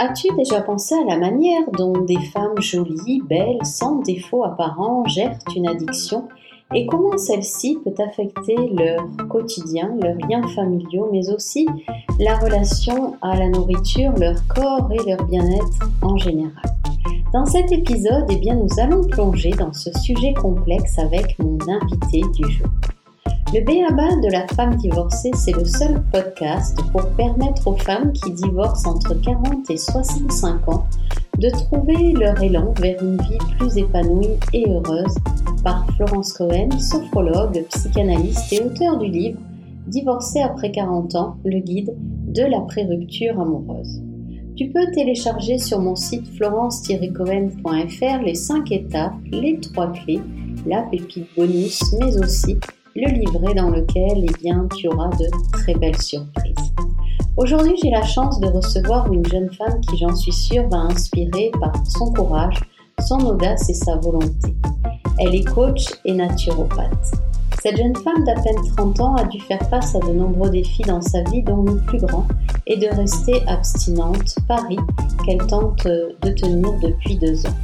[0.00, 5.40] As-tu déjà pensé à la manière dont des femmes jolies, belles, sans défaut apparent gèrent
[5.56, 6.28] une addiction
[6.72, 11.66] et comment celle-ci peut affecter leur quotidien, leurs liens familiaux, mais aussi
[12.20, 16.62] la relation à la nourriture, leur corps et leur bien-être en général?
[17.32, 22.48] Dans cet épisode, eh nous allons plonger dans ce sujet complexe avec mon invité du
[22.48, 22.68] jour.
[23.54, 28.30] Le BABA de la femme divorcée, c'est le seul podcast pour permettre aux femmes qui
[28.32, 30.84] divorcent entre 40 et 65 ans
[31.38, 35.14] de trouver leur élan vers une vie plus épanouie et heureuse
[35.64, 39.38] par Florence Cohen, sophrologue, psychanalyste et auteur du livre
[39.86, 41.94] Divorcé après 40 ans, le guide
[42.26, 44.02] de la pré-rupture amoureuse.
[44.56, 50.20] Tu peux télécharger sur mon site florence-cohen.fr les 5 étapes, les 3 clés,
[50.66, 52.58] la pépite bonus, mais aussi
[52.94, 56.54] le livret dans lequel eh bien, tu auras de très belles surprises.
[57.36, 61.52] Aujourd'hui, j'ai la chance de recevoir une jeune femme qui, j'en suis sûre, va inspirer
[61.60, 62.60] par son courage,
[63.00, 64.54] son audace et sa volonté.
[65.18, 67.12] Elle est coach et naturopathe.
[67.62, 70.82] Cette jeune femme d'à peine 30 ans a dû faire face à de nombreux défis
[70.82, 72.24] dans sa vie, dont le plus grand
[72.66, 74.76] est de rester abstinente, pari
[75.24, 77.56] qu'elle tente de tenir depuis deux ans.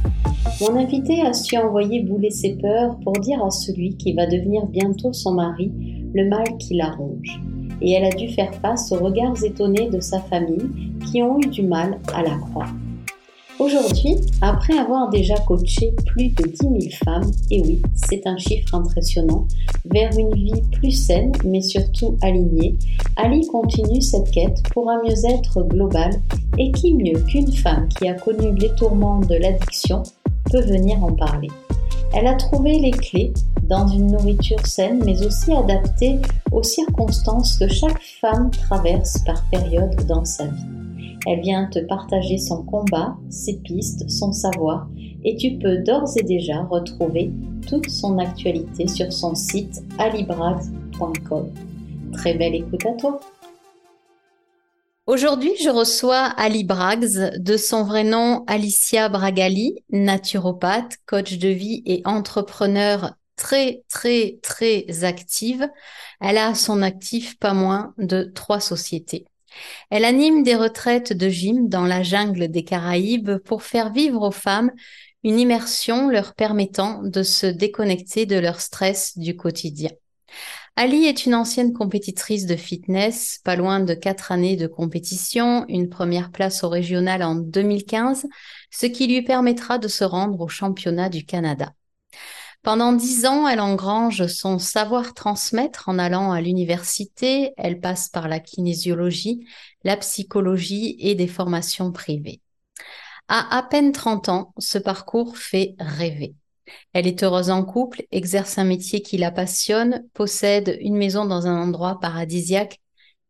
[0.59, 4.65] Mon invité a su envoyer bouler ses peurs pour dire à celui qui va devenir
[4.65, 5.71] bientôt son mari
[6.13, 7.41] le mal qui la ronge.
[7.81, 10.69] Et elle a dû faire face aux regards étonnés de sa famille
[11.05, 12.73] qui ont eu du mal à la croire.
[13.57, 16.73] Aujourd'hui, après avoir déjà coaché plus de 10 000
[17.05, 19.47] femmes, et oui, c'est un chiffre impressionnant,
[19.85, 22.75] vers une vie plus saine mais surtout alignée,
[23.15, 26.11] Ali continue cette quête pour un mieux-être global
[26.57, 30.03] et qui mieux qu'une femme qui a connu les tourments de l'addiction
[30.51, 31.49] peut venir en parler.
[32.13, 33.31] Elle a trouvé les clés
[33.63, 36.19] dans une nourriture saine mais aussi adaptée
[36.51, 40.84] aux circonstances que chaque femme traverse par période dans sa vie.
[41.25, 44.87] Elle vient te partager son combat, ses pistes, son savoir
[45.23, 47.31] et tu peux d'ores et déjà retrouver
[47.67, 51.51] toute son actualité sur son site alibrags.com.
[52.13, 53.19] Très belle écoute à toi.
[55.07, 61.83] Aujourd'hui, je reçois Ali Braggs, de son vrai nom Alicia Bragali, naturopathe, coach de vie
[61.85, 65.67] et entrepreneur très, très, très active.
[66.21, 69.25] Elle a à son actif pas moins de trois sociétés.
[69.89, 74.31] Elle anime des retraites de gym dans la jungle des Caraïbes pour faire vivre aux
[74.31, 74.71] femmes
[75.23, 79.89] une immersion leur permettant de se déconnecter de leur stress du quotidien.
[80.75, 85.89] Ali est une ancienne compétitrice de fitness, pas loin de quatre années de compétition, une
[85.89, 88.27] première place au régional en 2015,
[88.71, 91.73] ce qui lui permettra de se rendre au championnat du Canada.
[92.65, 97.53] Pendant dix ans, elle engrange son savoir transmettre en allant à l'université.
[97.57, 99.45] Elle passe par la kinésiologie,
[99.83, 102.41] la psychologie et des formations privées.
[103.27, 106.33] À à peine 30 ans, ce parcours fait rêver.
[106.93, 111.45] Elle est heureuse en couple, exerce un métier qui la passionne, possède une maison dans
[111.45, 112.79] un endroit paradisiaque,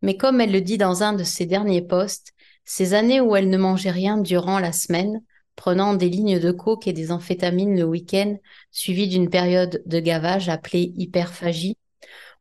[0.02, 2.32] mais comme elle le dit dans un de ses derniers postes,
[2.64, 5.22] ces années où elle ne mangeait rien durant la semaine
[5.56, 8.38] prenant des lignes de coke et des amphétamines le week-end,
[8.72, 11.78] suivi d'une période de gavage appelée hyperphagie,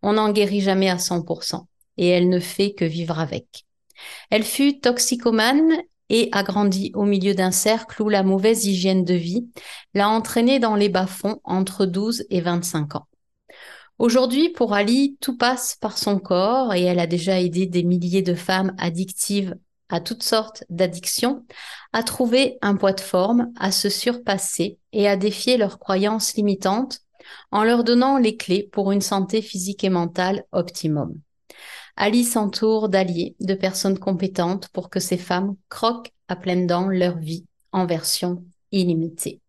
[0.03, 1.67] on n'en guérit jamais à 100%,
[1.97, 3.65] et elle ne fait que vivre avec.
[4.31, 9.15] Elle fut toxicomane et a grandi au milieu d'un cercle où la mauvaise hygiène de
[9.15, 9.49] vie
[9.95, 13.07] l'a entraînée dans les bas-fonds entre 12 et 25 ans.
[13.99, 18.23] Aujourd'hui, pour Ali, tout passe par son corps et elle a déjà aidé des milliers
[18.23, 19.55] de femmes addictives
[19.89, 21.45] à toutes sortes d'addictions,
[21.93, 27.01] à trouver un poids de forme, à se surpasser et à défier leurs croyances limitantes
[27.51, 31.19] en leur donnant les clés pour une santé physique et mentale optimum.
[31.97, 37.19] Ali s'entoure d'alliés, de personnes compétentes pour que ces femmes croquent à pleines dents leur
[37.19, 39.41] vie en version illimitée.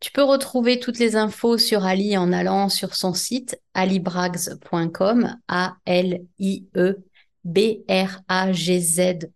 [0.00, 7.04] Tu peux retrouver toutes les infos sur Ali en allant sur son site alibrags.com, A-L-I-E
[7.44, 9.30] B-R-A-G-Z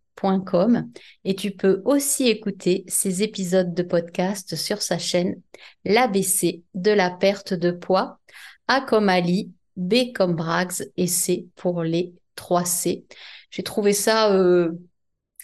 [1.24, 5.40] et tu peux aussi écouter ses épisodes de podcast sur sa chaîne
[5.84, 8.18] L'ABC de la perte de poids,
[8.68, 13.04] A comme Ali, B comme Braggs et C pour les 3 C.
[13.50, 14.72] J'ai trouvé ça euh,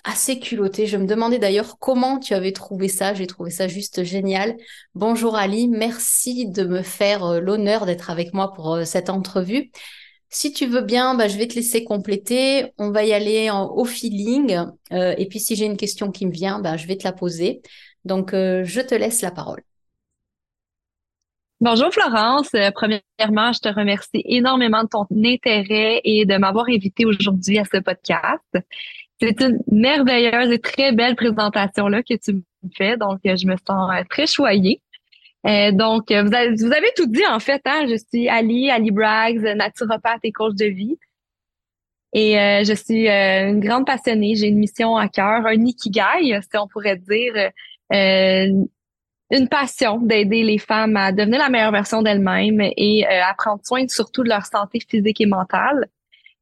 [0.04, 0.86] assez culotté.
[0.86, 3.14] Je me demandais d'ailleurs comment tu avais trouvé ça.
[3.14, 4.56] J'ai trouvé ça juste génial.
[4.94, 9.70] Bonjour Ali, merci de me faire euh, l'honneur d'être avec moi pour euh, cette entrevue.
[10.34, 12.72] Si tu veux bien, bah, je vais te laisser compléter.
[12.78, 14.56] On va y aller au feeling.
[14.90, 17.12] Euh, et puis, si j'ai une question qui me vient, bah, je vais te la
[17.12, 17.60] poser.
[18.06, 19.62] Donc, euh, je te laisse la parole.
[21.60, 22.48] Bonjour Florence.
[22.54, 27.64] Euh, premièrement, je te remercie énormément de ton intérêt et de m'avoir invité aujourd'hui à
[27.66, 28.56] ce podcast.
[29.20, 32.42] C'est une merveilleuse et très belle présentation là que tu me
[32.74, 32.96] fais.
[32.96, 34.80] Donc, je me sens très choyée.
[35.44, 37.62] Donc, vous avez, vous avez tout dit en fait.
[37.64, 37.86] Hein?
[37.88, 40.98] Je suis Ali, Ali Braggs, naturopathe et coach de vie.
[42.12, 44.34] Et euh, je suis euh, une grande passionnée.
[44.36, 47.50] J'ai une mission à cœur, un ikigai, si on pourrait dire,
[47.92, 48.64] euh,
[49.30, 53.88] une passion d'aider les femmes à devenir la meilleure version d'elles-mêmes et à prendre soin
[53.88, 55.88] surtout de leur santé physique et mentale.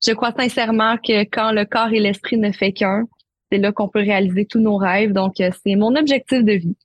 [0.05, 3.06] Je crois sincèrement que quand le corps et l'esprit ne fait qu'un,
[3.52, 5.12] c'est là qu'on peut réaliser tous nos rêves.
[5.12, 6.76] Donc, c'est mon objectif de vie.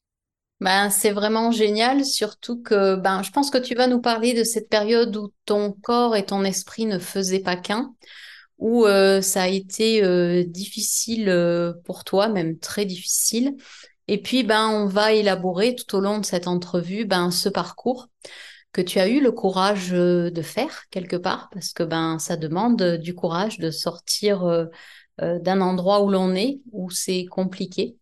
[0.62, 4.44] Ben, c'est vraiment génial, surtout que ben, je pense que tu vas nous parler de
[4.44, 7.94] cette période où ton corps et ton esprit ne faisaient pas qu'un
[8.58, 13.56] où euh, ça a été euh, difficile euh, pour toi, même très difficile.
[14.08, 18.08] Et puis, ben, on va élaborer tout au long de cette entrevue ben, ce parcours
[18.72, 22.98] que tu as eu le courage de faire quelque part, parce que ben, ça demande
[22.98, 24.68] du courage de sortir
[25.18, 27.96] d'un endroit où l'on est, où c'est compliqué.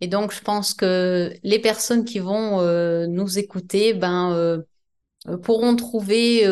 [0.00, 2.62] Et donc, je pense que les personnes qui vont
[3.06, 4.62] nous écouter ben,
[5.42, 6.46] pourront trouver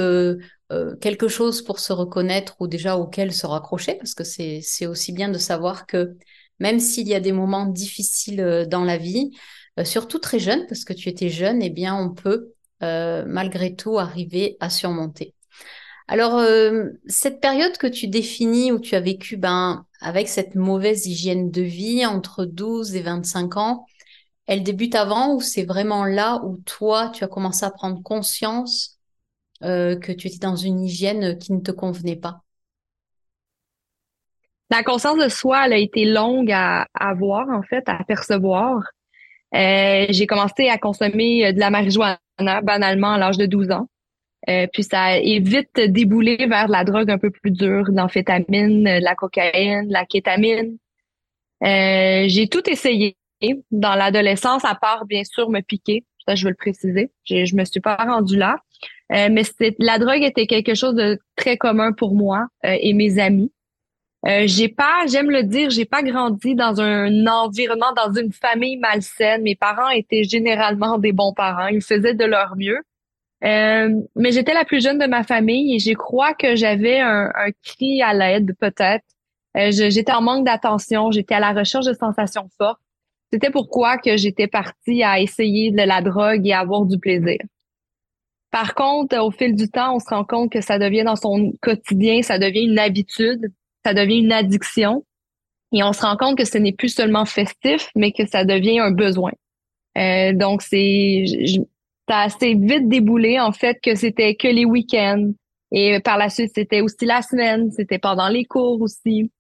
[0.71, 5.13] euh, quelque chose pour se reconnaître ou déjà auquel se raccrocher, parce que c'est aussi
[5.13, 6.17] bien de savoir que
[6.59, 9.31] même s'il y a des moments difficiles euh, dans la vie,
[9.79, 13.99] euh, surtout très jeune, parce que tu étais jeune, eh bien on peut malgré tout
[13.99, 15.35] arriver à surmonter.
[16.09, 16.43] Alors,
[17.07, 21.63] cette période que tu définis où tu as vécu ben, avec cette mauvaise hygiène de
[21.63, 23.87] vie entre 12 et 25 ans,
[24.49, 28.99] elle débute avant ou c'est vraiment là où toi, tu as commencé à prendre conscience
[29.63, 32.43] euh, que tu étais dans une hygiène qui ne te convenait pas?
[34.71, 38.83] La conscience de soi, elle a été longue à, avoir, en fait, à percevoir.
[39.55, 42.19] Euh, j'ai commencé à consommer euh, de la marijuana
[42.63, 43.89] banalement à l'âge de 12 ans.
[44.73, 49.91] Puis ça est vite déboulé vers la drogue un peu plus dure, l'amphétamine, la cocaïne,
[49.91, 50.79] la kétamine.
[51.63, 53.17] j'ai tout essayé
[53.71, 56.05] dans l'adolescence, à part bien sûr me piquer.
[56.27, 57.11] Ça, je veux le préciser.
[57.25, 58.57] Je me suis pas rendue là.
[59.13, 59.43] Euh, mais
[59.79, 63.51] la drogue était quelque chose de très commun pour moi euh, et mes amis.
[64.27, 68.77] Euh, j'ai pas, j'aime le dire, j'ai pas grandi dans un environnement, dans une famille
[68.77, 69.43] malsaine.
[69.43, 71.69] Mes parents étaient généralement des bons parents.
[71.69, 72.81] Ils faisaient de leur mieux.
[73.43, 77.51] Mais j'étais la plus jeune de ma famille et je crois que j'avais un, un,
[77.65, 79.05] cri à l'aide, peut-être.
[79.55, 82.81] j'étais en manque d'attention, j'étais à la recherche de sensations fortes.
[83.33, 87.39] C'était pourquoi que j'étais partie à essayer de la drogue et avoir du plaisir.
[88.51, 91.53] Par contre, au fil du temps, on se rend compte que ça devient dans son
[91.61, 93.53] quotidien, ça devient une habitude,
[93.85, 95.05] ça devient une addiction.
[95.73, 98.81] Et on se rend compte que ce n'est plus seulement festif, mais que ça devient
[98.81, 99.33] un besoin.
[99.99, 101.25] Euh, donc, c'est
[102.09, 105.33] ça assez vite déboulé, en fait, que c'était que les week-ends.
[105.71, 109.31] Et par la suite, c'était aussi la semaine, c'était pendant les cours aussi.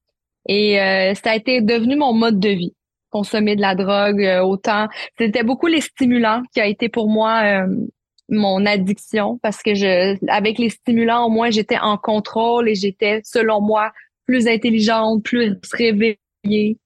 [0.46, 2.74] Et euh, ça a été devenu mon mode de vie.
[3.10, 4.88] Consommer de la drogue, euh, autant.
[5.18, 7.64] C'était beaucoup les stimulants qui a été pour moi
[8.28, 13.20] mon addiction parce que je, avec les stimulants, au moins, j'étais en contrôle et j'étais,
[13.24, 13.92] selon moi,
[14.26, 16.78] plus intelligente, plus réveillée.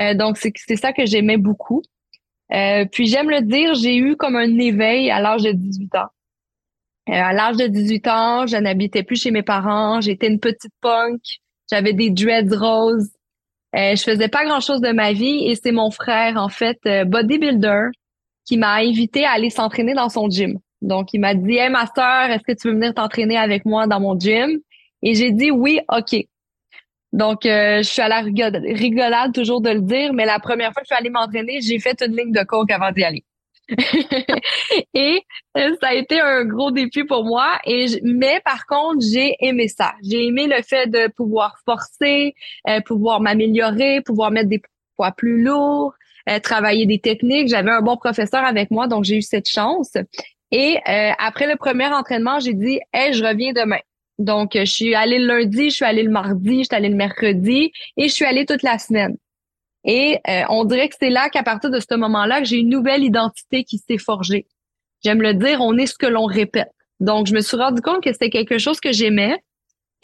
[0.00, 1.82] Euh, donc, c'est ça que j'aimais beaucoup.
[2.52, 6.08] Euh, puis, j'aime le dire, j'ai eu comme un éveil à l'âge de 18 ans.
[7.08, 10.00] Euh, à l'âge de 18 ans, je n'habitais plus chez mes parents.
[10.00, 11.20] J'étais une petite punk.
[11.70, 13.10] J'avais des dreads roses.
[13.74, 17.86] Euh, je faisais pas grand-chose de ma vie et c'est mon frère, en fait, bodybuilder,
[18.44, 20.58] qui m'a invité à aller s'entraîner dans son gym.
[20.82, 23.86] Donc, il m'a dit, Hey, ma soeur, est-ce que tu veux venir t'entraîner avec moi
[23.86, 24.58] dans mon gym?
[25.02, 26.16] Et j'ai dit oui, OK.
[27.12, 30.82] Donc, euh, je suis à la rigolade, toujours de le dire, mais la première fois
[30.82, 33.24] que je suis allée m'entraîner, j'ai fait une ligne de coke avant d'y aller.
[34.94, 35.22] et
[35.56, 37.58] euh, ça a été un gros défi pour moi.
[37.64, 39.92] Et mais par contre, j'ai aimé ça.
[40.02, 42.34] J'ai aimé le fait de pouvoir forcer,
[42.68, 44.60] euh, pouvoir m'améliorer, pouvoir mettre des
[44.96, 45.94] poids plus lourds,
[46.42, 47.48] travailler des techniques.
[47.48, 49.96] J'avais un bon professeur avec moi, donc j'ai eu cette chance.
[50.52, 53.78] Et euh, après le premier entraînement, j'ai dit, hey, je reviens demain.
[54.18, 56.96] Donc, je suis allée le lundi, je suis allée le mardi, je suis allée le
[56.96, 59.16] mercredi et je suis allée toute la semaine.
[59.84, 63.02] Et euh, on dirait que c'est là qu'à partir de ce moment-là, j'ai une nouvelle
[63.02, 64.46] identité qui s'est forgée.
[65.02, 66.70] J'aime le dire, on est ce que l'on répète.
[67.00, 69.42] Donc, je me suis rendu compte que c'était quelque chose que j'aimais.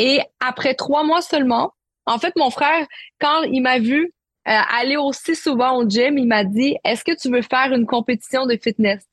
[0.00, 1.72] Et après trois mois seulement,
[2.06, 2.86] en fait, mon frère,
[3.20, 4.12] quand il m'a vu
[4.48, 7.86] euh, aller aussi souvent au gym, il m'a dit, est-ce que tu veux faire une
[7.86, 9.06] compétition de fitness?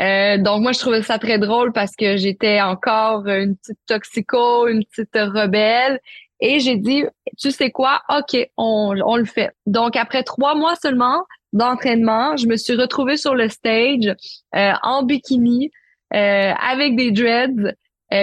[0.00, 4.66] Euh, donc moi je trouvais ça très drôle parce que j'étais encore une petite toxico,
[4.68, 6.00] une petite rebelle.
[6.40, 7.04] Et j'ai dit,
[7.38, 9.50] tu sais quoi, ok, on, on le fait.
[9.66, 14.14] Donc après trois mois seulement d'entraînement, je me suis retrouvée sur le stage
[14.54, 15.70] euh, en bikini
[16.14, 17.74] euh, avec des dreads.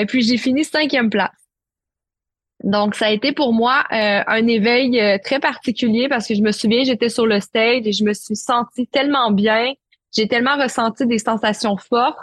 [0.08, 1.48] puis j'ai fini cinquième place.
[2.64, 6.42] Donc, ça a été pour moi euh, un éveil euh, très particulier parce que je
[6.42, 9.74] me souviens, j'étais sur le stage et je me suis sentie tellement bien,
[10.16, 12.20] j'ai tellement ressenti des sensations fortes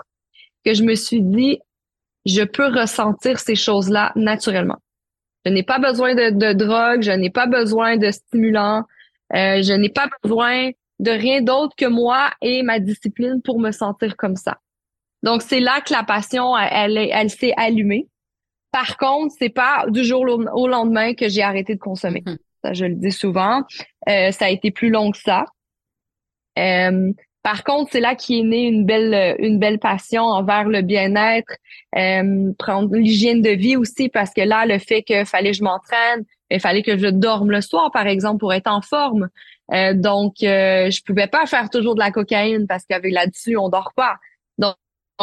[0.64, 1.60] que je me suis dit,
[2.24, 4.78] je peux ressentir ces choses-là naturellement.
[5.44, 8.84] Je n'ai pas besoin de, de drogue, je n'ai pas besoin de stimulants,
[9.34, 13.72] euh, je n'ai pas besoin de rien d'autre que moi et ma discipline pour me
[13.72, 14.58] sentir comme ça.
[15.22, 18.08] Donc, c'est là que la passion, elle, elle, elle s'est allumée.
[18.72, 22.22] Par contre, c'est pas du jour au lendemain que j'ai arrêté de consommer.
[22.26, 22.38] Mhm.
[22.62, 23.62] Ça, je le dis souvent.
[24.08, 25.44] Euh, ça a été plus long que ça.
[26.58, 27.12] Euh,
[27.44, 31.52] par contre, c'est là qu'est née une belle une belle passion envers le bien-être,
[31.96, 35.62] euh, prendre l'hygiène de vie aussi parce que là, le fait qu'il fallait que je
[35.62, 39.28] m'entraîne, il fallait que je dorme le soir, par exemple, pour être en forme.
[39.70, 44.16] donc, je pouvais pas faire toujours de la cocaïne parce qu'avec là-dessus, on dort pas.
[44.58, 44.76] Donc,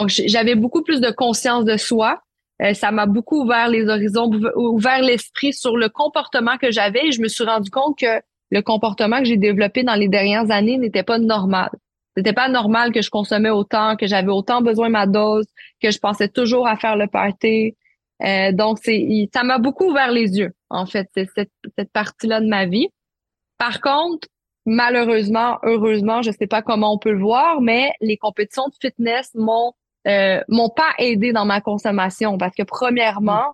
[0.08, 2.22] j'avais beaucoup plus de conscience de soi.
[2.62, 7.22] Euh, ça m'a beaucoup ouvert les horizons, ouvert l'esprit sur le comportement que j'avais je
[7.22, 11.04] me suis rendu compte que le comportement que j'ai développé dans les dernières années n'était
[11.04, 11.70] pas normal.
[12.16, 15.46] C'était pas normal que je consommais autant, que j'avais autant besoin de ma dose,
[15.82, 17.76] que je pensais toujours à faire le party.
[18.24, 22.48] Euh, donc, c'est, ça m'a beaucoup ouvert les yeux, en fait, cette, cette partie-là de
[22.48, 22.90] ma vie.
[23.58, 24.28] Par contre,
[24.66, 29.32] malheureusement, heureusement, je sais pas comment on peut le voir, mais les compétitions de fitness
[29.36, 29.74] m'ont
[30.08, 33.54] euh, m'ont pas aidé dans ma consommation parce que premièrement,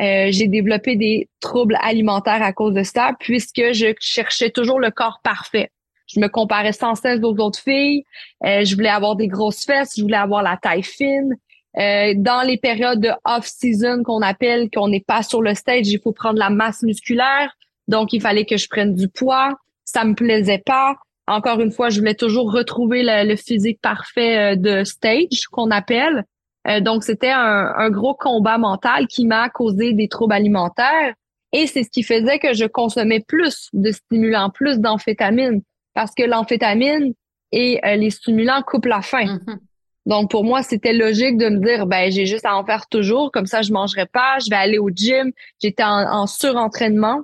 [0.00, 4.92] euh, j'ai développé des troubles alimentaires à cause de ça puisque je cherchais toujours le
[4.92, 5.72] corps parfait.
[6.08, 8.04] Je me comparais sans cesse aux autres filles.
[8.44, 11.36] Euh, je voulais avoir des grosses fesses, je voulais avoir la taille fine.
[11.78, 16.00] Euh, dans les périodes de off-season qu'on appelle, qu'on n'est pas sur le stage, il
[16.00, 17.54] faut prendre la masse musculaire.
[17.86, 19.54] Donc, il fallait que je prenne du poids.
[19.84, 20.96] Ça me plaisait pas
[21.28, 26.24] encore une fois, je voulais toujours retrouver le, physique parfait euh, de stage qu'on appelle.
[26.66, 31.14] Euh, donc, c'était un, gros combat mental qui m'a causé des troubles alimentaires.
[31.52, 35.62] Et c'est ce qui faisait que je consommais plus de stimulants, plus d'amphétamine,
[35.98, 37.12] parce que l'amphétamine
[37.50, 39.24] et euh, les stimulants coupent la faim.
[39.24, 39.58] Mm-hmm.
[40.06, 43.32] Donc, pour moi, c'était logique de me dire, ben, j'ai juste à en faire toujours,
[43.32, 45.32] comme ça, je mangerai pas, je vais aller au gym.
[45.60, 47.22] J'étais en, en surentraînement.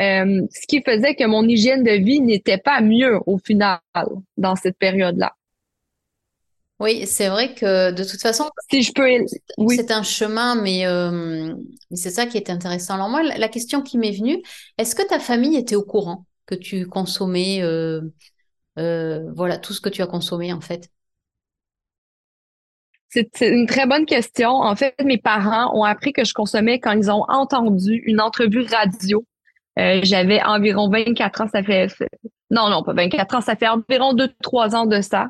[0.00, 3.78] Euh, ce qui faisait que mon hygiène de vie n'était pas mieux au final
[4.36, 5.32] dans cette période-là.
[6.80, 9.06] Oui, c'est vrai que de toute façon, si je peux,
[9.68, 11.54] c'est un chemin, euh,
[11.90, 12.94] mais c'est ça qui est intéressant.
[12.94, 14.42] Alors moi, la question qui m'est venue,
[14.78, 16.24] est-ce que ta famille était au courant?
[16.50, 18.02] Que tu consommais, euh,
[19.34, 20.90] voilà, tout ce que tu as consommé en fait?
[23.08, 24.50] C'est une très bonne question.
[24.50, 28.62] En fait, mes parents ont appris que je consommais quand ils ont entendu une entrevue
[28.62, 29.24] radio
[29.78, 31.86] euh, j'avais environ 24 ans, ça fait
[32.50, 35.28] non, non, pas 24 ans, ça fait environ 2-3 ans de ça.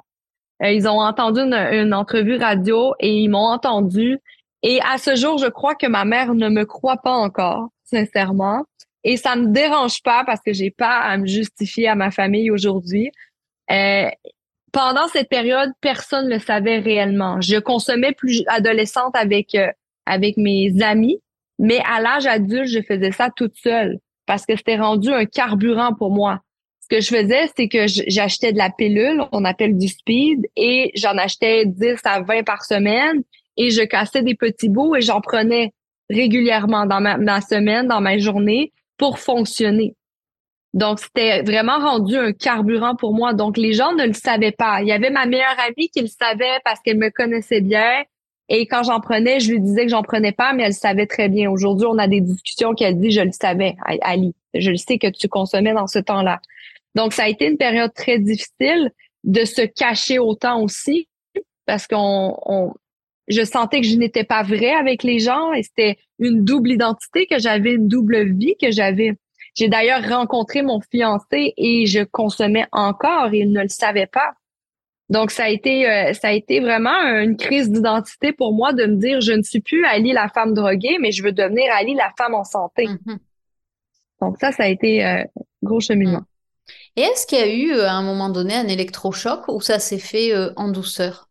[0.62, 4.18] Euh, ils ont entendu une, entrevue radio et ils m'ont entendu.
[4.62, 8.64] Et à ce jour, je crois que ma mère ne me croit pas encore, sincèrement.
[9.04, 12.50] Et ça me dérange pas parce que j'ai pas à me justifier à ma famille
[12.50, 13.10] aujourd'hui.
[13.70, 14.08] Euh,
[14.72, 17.40] pendant cette période, personne ne le savait réellement.
[17.40, 19.56] Je consommais plus adolescente avec
[20.06, 21.20] avec mes amis,
[21.58, 25.94] mais à l'âge adulte, je faisais ça toute seule parce que c'était rendu un carburant
[25.94, 26.40] pour moi.
[26.82, 30.90] Ce que je faisais, c'est que j'achetais de la pilule, on appelle du speed, et
[30.94, 33.22] j'en achetais 10 à 20 par semaine
[33.56, 35.72] et je cassais des petits bouts et j'en prenais
[36.08, 39.96] régulièrement dans ma, semaine, dans ma journée pour fonctionner.
[40.74, 43.32] Donc, c'était vraiment rendu un carburant pour moi.
[43.32, 44.82] Donc, les gens ne le savaient pas.
[44.82, 48.04] Il y avait ma meilleure amie qui le savait parce qu'elle me connaissait bien.
[48.50, 51.30] Et quand j'en prenais, je lui disais que j'en prenais pas, mais elle savait très
[51.30, 51.50] bien.
[51.50, 54.34] Aujourd'hui, on a des discussions qu'elle dit, je le savais, Ali.
[54.52, 56.40] Je le sais que tu consommais dans ce temps-là.
[56.94, 58.90] Donc, ça a été une période très difficile
[59.24, 61.08] de se cacher autant aussi,
[61.64, 62.74] parce qu'on,
[63.30, 67.26] je sentais que je n'étais pas vraie avec les gens et c'était une double identité
[67.26, 69.16] que j'avais, une double vie que j'avais.
[69.54, 74.32] J'ai d'ailleurs rencontré mon fiancé et je consommais encore et il ne le savait pas.
[75.08, 78.86] Donc, ça a été, euh, ça a été vraiment une crise d'identité pour moi de
[78.86, 81.94] me dire, je ne suis plus Ali la femme droguée, mais je veux devenir Ali
[81.94, 82.84] la femme en santé.
[82.84, 83.18] Mm-hmm.
[84.22, 85.24] Donc, ça, ça a été un euh,
[85.64, 86.20] gros cheminement.
[86.20, 86.26] Mm.
[86.96, 89.80] Et est-ce qu'il y a eu, euh, à un moment donné, un électrochoc ou ça
[89.80, 91.29] s'est fait en douceur?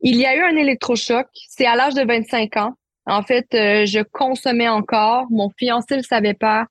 [0.00, 1.26] Il y a eu un électrochoc.
[1.48, 2.74] C'est à l'âge de 25 ans.
[3.06, 5.26] En fait, je consommais encore.
[5.30, 6.66] Mon fiancé le savait pas.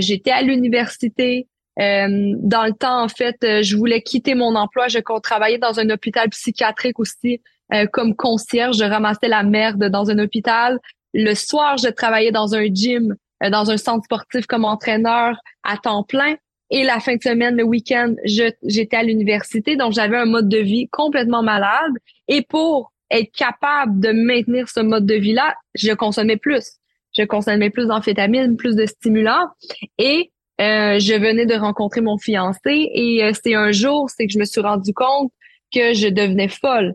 [0.00, 1.48] J'étais à l'université.
[1.80, 4.88] Euh, dans le temps, en fait, euh, je voulais quitter mon emploi.
[4.88, 7.40] Je travaillais dans un hôpital psychiatrique aussi
[7.72, 8.76] euh, comme concierge.
[8.76, 10.78] Je ramassais la merde dans un hôpital.
[11.12, 16.02] Le soir, je travaillais dans un gym, dans un centre sportif comme entraîneur à temps
[16.02, 16.36] plein.
[16.70, 19.76] Et la fin de semaine, le week-end, j'étais à l'université.
[19.76, 21.92] Donc, j'avais un mode de vie complètement malade.
[22.28, 26.78] Et pour être capable de maintenir ce mode de vie-là, je consommais plus.
[27.16, 29.48] Je consommais plus d'amphétamines, plus de stimulants.
[29.98, 34.32] Et euh, je venais de rencontrer mon fiancé et euh, c'est un jour, c'est que
[34.32, 35.32] je me suis rendu compte
[35.74, 36.94] que je devenais folle.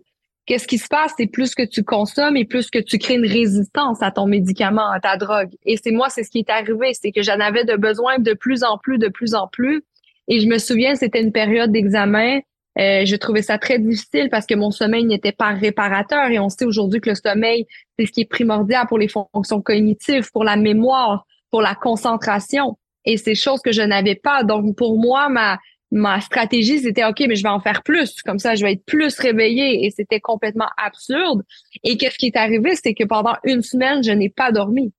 [0.50, 1.12] Qu'est-ce qui se passe?
[1.16, 4.90] C'est plus que tu consommes et plus que tu crées une résistance à ton médicament,
[4.90, 5.52] à ta drogue.
[5.64, 8.34] Et c'est moi, c'est ce qui est arrivé, c'est que j'en avais de besoin de
[8.34, 9.84] plus en plus, de plus en plus.
[10.28, 12.40] Et je me souviens, c'était une période d'examen.
[12.80, 16.50] Euh, je trouvais ça très difficile parce que mon sommeil n'était pas réparateur et on
[16.50, 17.68] sait aujourd'hui que le sommeil,
[18.00, 22.76] c'est ce qui est primordial pour les fonctions cognitives, pour la mémoire, pour la concentration
[23.06, 24.44] et c'est choses que je n'avais pas.
[24.44, 25.58] Donc, pour moi, ma,
[25.92, 28.22] ma stratégie, c'était OK, mais je vais en faire plus.
[28.22, 29.86] Comme ça, je vais être plus réveillée.
[29.86, 31.44] Et c'était complètement absurde.
[31.84, 32.76] Et qu'est-ce qui est arrivé?
[32.76, 34.94] C'est que pendant une semaine, je n'ai pas dormi.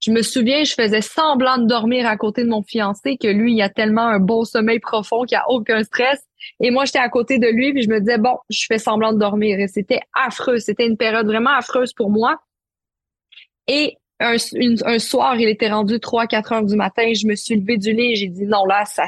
[0.00, 3.54] Je me souviens, je faisais semblant de dormir à côté de mon fiancé, que lui,
[3.54, 6.22] il a tellement un beau sommeil profond qu'il a aucun stress.
[6.60, 9.12] Et moi, j'étais à côté de lui, puis je me disais, bon, je fais semblant
[9.12, 9.58] de dormir.
[9.60, 10.58] Et c'était affreux.
[10.58, 12.38] C'était une période vraiment affreuse pour moi.
[13.66, 14.36] Et un,
[14.84, 17.12] un soir, il était rendu 3-4 heures du matin.
[17.14, 19.06] Je me suis levée du lit et j'ai dit non, là, ça,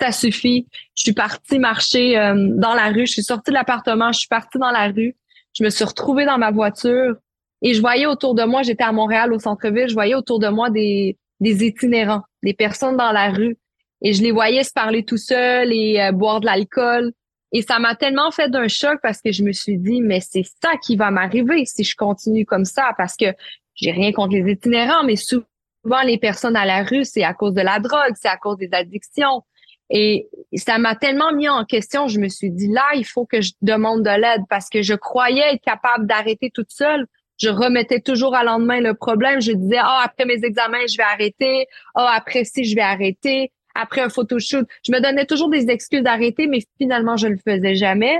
[0.00, 0.66] ça suffit.
[0.96, 3.06] Je suis partie marcher euh, dans la rue.
[3.06, 4.12] Je suis sortie de l'appartement.
[4.12, 5.16] Je suis partie dans la rue.
[5.56, 7.16] Je me suis retrouvée dans ma voiture
[7.62, 10.48] et je voyais autour de moi, j'étais à Montréal au centre-ville, je voyais autour de
[10.48, 13.56] moi des, des itinérants, des personnes dans la rue.
[14.00, 17.12] Et je les voyais se parler tout seuls et euh, boire de l'alcool.
[17.50, 20.44] Et ça m'a tellement fait d'un choc parce que je me suis dit, mais c'est
[20.62, 22.92] ça qui va m'arriver si je continue comme ça.
[22.96, 23.26] Parce que
[23.74, 27.54] j'ai rien contre les itinérants, mais souvent les personnes à la rue, c'est à cause
[27.54, 29.42] de la drogue, c'est à cause des addictions.
[29.90, 33.40] Et ça m'a tellement mis en question, je me suis dit là, il faut que
[33.40, 37.06] je demande de l'aide parce que je croyais être capable d'arrêter toute seule.
[37.40, 39.40] Je remettais toujours à lendemain le problème.
[39.40, 41.66] Je disais, ah, après mes examens, je vais arrêter.
[41.94, 43.52] Ah, après si, je vais arrêter.
[43.74, 44.66] Après un photoshoot.
[44.84, 48.18] Je me donnais toujours des excuses d'arrêter, mais finalement, je le faisais jamais.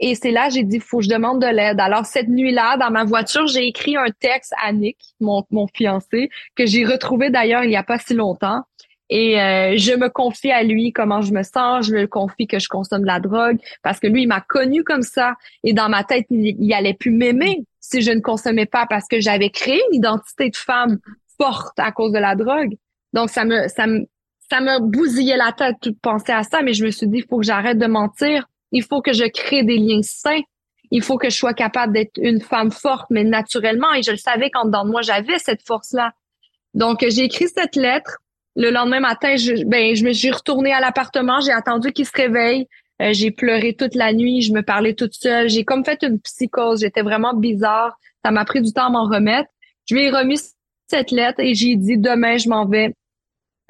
[0.00, 1.80] Et c'est là, j'ai dit, faut que je demande de l'aide.
[1.80, 6.28] Alors, cette nuit-là, dans ma voiture, j'ai écrit un texte à Nick, mon, mon fiancé,
[6.54, 8.62] que j'ai retrouvé d'ailleurs il n'y a pas si longtemps.
[9.08, 12.58] Et euh, je me confie à lui comment je me sens, je me confie que
[12.58, 15.34] je consomme de la drogue parce que lui, il m'a connu comme ça.
[15.62, 19.06] Et dans ma tête, il, il allait plus m'aimer si je ne consommais pas parce
[19.06, 20.98] que j'avais créé une identité de femme
[21.38, 22.74] forte à cause de la drogue.
[23.12, 24.06] Donc, ça me, ça me,
[24.50, 27.26] ça me bousillait la tête de penser à ça, mais je me suis dit, il
[27.28, 30.42] faut que j'arrête de mentir il faut que je crée des liens sains.
[30.90, 33.92] Il faut que je sois capable d'être une femme forte, mais naturellement.
[33.94, 36.12] Et je le savais quand dans moi, j'avais cette force-là.
[36.74, 38.18] Donc, j'ai écrit cette lettre.
[38.56, 41.40] Le lendemain matin, je, ben, je me suis retournée à l'appartement.
[41.40, 42.66] J'ai attendu qu'il se réveille.
[43.02, 44.40] Euh, j'ai pleuré toute la nuit.
[44.42, 45.48] Je me parlais toute seule.
[45.50, 46.80] J'ai comme fait une psychose.
[46.80, 47.98] J'étais vraiment bizarre.
[48.24, 49.50] Ça m'a pris du temps à m'en remettre.
[49.88, 50.40] Je lui ai remis
[50.88, 52.94] cette lettre et j'ai dit demain, je m'en vais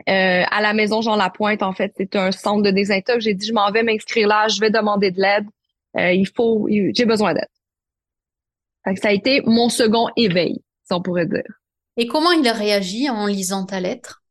[0.09, 3.25] euh, à la maison Jean Lapointe, en fait, c'est un centre de désintox.
[3.25, 5.47] J'ai dit, je m'en vais m'inscrire là, je vais demander de l'aide.
[5.97, 7.49] Euh, il faut, j'ai besoin d'aide.
[9.01, 11.43] Ça a été mon second éveil, si on pourrait dire.
[11.97, 14.23] Et comment il a réagi en lisant ta lettre?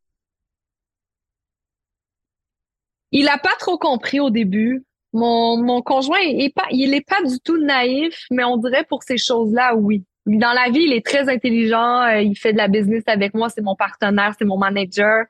[3.17, 4.83] Il a pas trop compris au début.
[5.13, 9.03] Mon, mon conjoint est pas, il est pas du tout naïf, mais on dirait pour
[9.03, 10.03] ces choses-là, oui.
[10.25, 12.01] Dans la vie, il est très intelligent.
[12.01, 13.47] Euh, il fait de la business avec moi.
[13.47, 15.23] C'est mon partenaire, c'est mon manager.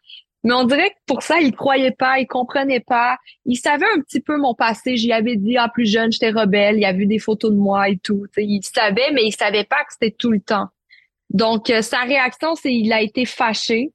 [0.43, 3.19] Mais on dirait que pour ça, il croyait pas, il comprenait pas.
[3.45, 4.97] Il savait un petit peu mon passé.
[4.97, 6.77] J'y avais dit, ah, plus jeune, j'étais rebelle.
[6.77, 8.25] Il a vu des photos de moi et tout.
[8.35, 10.69] il savait, mais il savait pas que c'était tout le temps.
[11.29, 13.91] Donc, euh, sa réaction, c'est il a été fâché.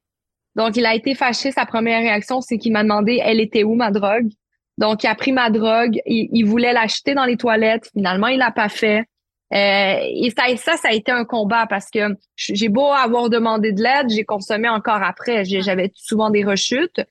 [0.55, 1.51] Donc, il a été fâché.
[1.51, 4.29] Sa première réaction, c'est qu'il m'a demandé, elle était où ma drogue?
[4.77, 5.99] Donc, il a pris ma drogue.
[6.05, 7.89] Il, il voulait l'acheter dans les toilettes.
[7.93, 9.05] Finalement, il l'a pas fait.
[9.53, 11.99] Euh, et ça, ça, ça a été un combat parce que
[12.37, 15.43] j'ai beau avoir demandé de l'aide, j'ai consommé encore après.
[15.43, 17.01] J'avais souvent des rechutes.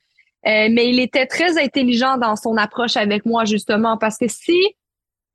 [0.47, 4.59] Euh, mais il était très intelligent dans son approche avec moi, justement, parce que si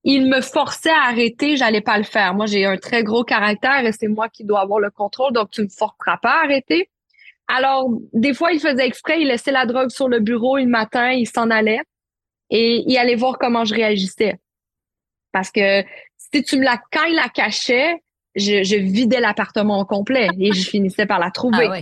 [0.03, 2.33] il me forçait à arrêter, j'allais pas le faire.
[2.33, 5.51] Moi, j'ai un très gros caractère et c'est moi qui dois avoir le contrôle, donc
[5.51, 6.89] tu me forceras pas à arrêter.
[7.47, 11.11] Alors, des fois, il faisait exprès, il laissait la drogue sur le bureau le matin,
[11.11, 11.81] il s'en allait
[12.49, 14.39] et il allait voir comment je réagissais.
[15.31, 15.83] Parce que
[16.17, 18.01] si tu me la, quand il la cachait,
[18.35, 21.67] je, vidais l'appartement au complet et je finissais par la trouver.
[21.71, 21.81] Ah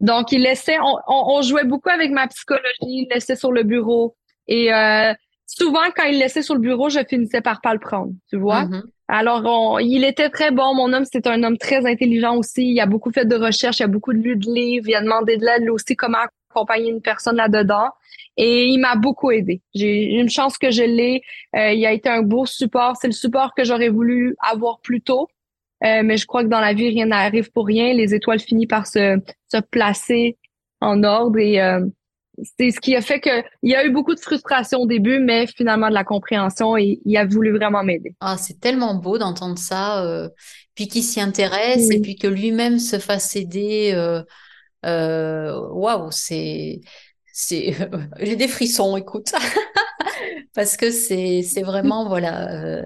[0.00, 4.16] Donc, il laissait, on, jouait beaucoup avec ma psychologie, il laissait sur le bureau.
[4.46, 5.14] Et euh,
[5.46, 8.64] souvent, quand il laissait sur le bureau, je finissais par pas le prendre, tu vois?
[8.64, 8.82] Mm-hmm.
[9.08, 10.74] Alors, il était très bon.
[10.74, 12.72] Mon homme, c'est un homme très intelligent aussi.
[12.72, 15.38] Il a beaucoup fait de recherches, il a beaucoup lu de livres, il a demandé
[15.38, 16.18] de l'aide aussi comment
[16.50, 17.88] accompagner une personne là-dedans.
[18.36, 19.62] Et il m'a beaucoup aidé.
[19.74, 21.22] J'ai une chance que je l'ai.
[21.56, 22.96] Euh, il a été un beau support.
[23.00, 25.28] C'est le support que j'aurais voulu avoir plus tôt.
[25.84, 27.94] Euh, mais je crois que dans la vie, rien n'arrive pour rien.
[27.94, 29.18] Les étoiles finissent par se,
[29.48, 30.36] se placer
[30.80, 31.80] en ordre et, euh,
[32.56, 35.18] c'est ce qui a fait que il y a eu beaucoup de frustration au début,
[35.18, 38.14] mais finalement de la compréhension et il a voulu vraiment m'aider.
[38.20, 40.28] Ah, c'est tellement beau d'entendre ça, euh,
[40.74, 43.92] puis qu'il s'y intéresse et puis que lui-même se fasse aider.
[43.94, 44.22] Euh,
[44.86, 46.80] euh, waouh, c'est,
[47.32, 47.74] c'est,
[48.20, 49.32] j'ai des frissons, écoute,
[50.54, 52.82] parce que c'est, c'est vraiment voilà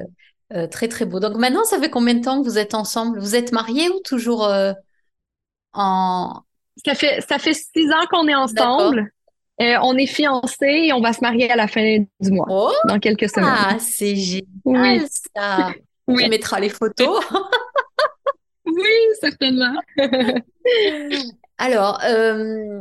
[0.71, 1.19] très très beau.
[1.19, 3.19] Donc maintenant, ça fait combien de temps que vous êtes ensemble?
[3.19, 4.49] Vous êtes mariés ou toujours
[5.75, 6.43] en
[6.85, 9.12] ça fait ça fait six ans qu'on est ensemble.
[9.61, 12.73] Euh, on est fiancés et on va se marier à la fin du mois, oh!
[12.88, 13.55] dans quelques semaines.
[13.55, 15.73] Ah, c'est génial ça.
[16.09, 16.25] Oui.
[16.25, 17.23] Tu mettras les photos.
[18.65, 18.83] oui,
[19.21, 19.75] certainement.
[21.59, 22.81] Alors, euh,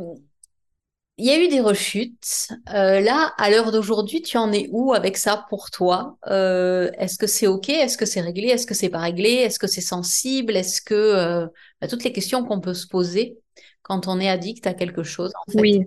[1.18, 2.48] il y a eu des rechutes.
[2.74, 6.16] Euh, là, à l'heure d'aujourd'hui, tu en es où avec ça pour toi?
[6.26, 7.68] Est-ce que c'est OK?
[7.68, 8.48] Est-ce que c'est réglé?
[8.48, 9.30] Est-ce que c'est pas réglé?
[9.30, 10.56] Est-ce que c'est sensible?
[10.56, 11.46] Est-ce que
[11.80, 13.36] bah, toutes les questions qu'on peut se poser
[13.82, 15.60] quand on est addict à quelque chose en fait?
[15.60, 15.86] Oui.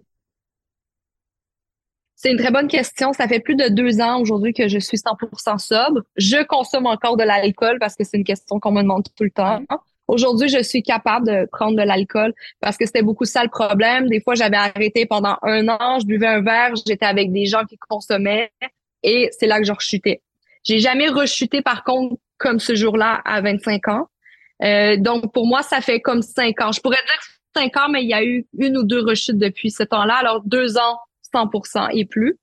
[2.16, 3.12] C'est une très bonne question.
[3.14, 6.02] Ça fait plus de deux ans aujourd'hui que je suis 100% sobre.
[6.16, 9.32] Je consomme encore de l'alcool parce que c'est une question qu'on me demande tout le
[9.32, 9.62] temps.
[10.08, 14.08] Aujourd'hui, je suis capable de prendre de l'alcool parce que c'était beaucoup ça le problème.
[14.08, 17.66] Des fois, j'avais arrêté pendant un an, je buvais un verre, j'étais avec des gens
[17.66, 18.52] qui consommaient
[19.04, 20.22] et c'est là que je rechutais.
[20.64, 24.08] J'ai jamais rechuté par contre comme ce jour-là à 25 ans.
[24.64, 26.72] Euh, donc pour moi, ça fait comme cinq ans.
[26.72, 27.22] Je pourrais dire
[27.56, 30.16] cinq ans, mais il y a eu une ou deux rechutes depuis ce temps-là.
[30.16, 30.98] Alors deux ans
[31.34, 32.38] 100% et plus.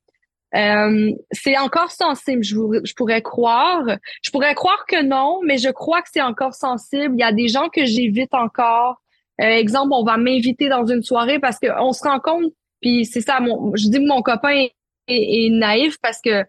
[0.54, 3.84] Euh, c'est encore sensible, je, je, pourrais croire.
[4.22, 7.14] Je pourrais croire que non, mais je crois que c'est encore sensible.
[7.14, 9.00] Il y a des gens que j'évite encore.
[9.40, 13.22] Euh, exemple, on va m'inviter dans une soirée parce qu'on se rend compte, puis c'est
[13.22, 14.66] ça, mon, je dis que mon copain
[15.08, 16.44] est, naïf parce que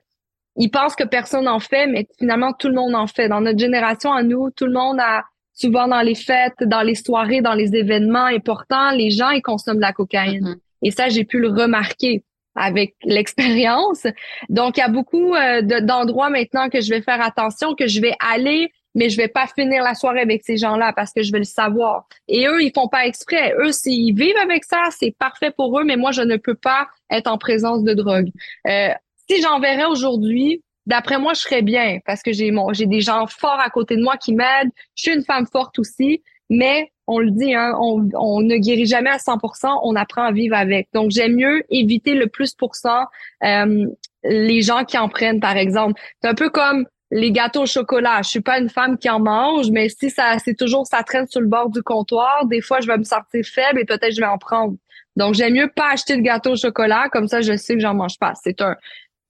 [0.58, 3.30] il pense que personne en fait, mais finalement tout le monde en fait.
[3.30, 6.96] Dans notre génération à nous, tout le monde a souvent dans les fêtes, dans les
[6.96, 10.56] soirées, dans les événements importants, les gens ils consomment de la cocaïne.
[10.56, 10.63] Mm-hmm.
[10.84, 12.24] Et ça, j'ai pu le remarquer
[12.56, 14.06] avec l'expérience.
[14.50, 18.00] Donc, il y a beaucoup euh, d'endroits maintenant que je vais faire attention, que je
[18.00, 21.32] vais aller, mais je vais pas finir la soirée avec ces gens-là parce que je
[21.32, 22.06] vais le savoir.
[22.28, 23.54] Et eux, ils font pas exprès.
[23.60, 26.88] Eux, s'ils vivent avec ça, c'est parfait pour eux, mais moi, je ne peux pas
[27.10, 28.30] être en présence de drogue.
[28.68, 28.90] Euh,
[29.30, 33.02] si j'en verrais aujourd'hui, d'après moi, je serais bien parce que j'ai mon, j'ai des
[33.02, 34.72] gens forts à côté de moi qui m'aident.
[34.96, 39.10] Je suis une femme forte aussi, mais on le dit, hein, on, ne guérit jamais
[39.10, 40.88] à 100%, on apprend à vivre avec.
[40.94, 43.06] Donc, j'aime mieux éviter le plus pour cent
[43.44, 43.86] euh,
[44.24, 46.00] les gens qui en prennent, par exemple.
[46.22, 48.22] C'est un peu comme les gâteaux au chocolat.
[48.24, 51.28] Je suis pas une femme qui en mange, mais si ça, c'est toujours ça traîne
[51.28, 54.22] sur le bord du comptoir, des fois, je vais me sentir faible et peut-être je
[54.22, 54.76] vais en prendre.
[55.16, 57.94] Donc, j'aime mieux pas acheter de gâteau au chocolat, comme ça, je sais que j'en
[57.94, 58.34] mange pas.
[58.42, 58.76] C'est un,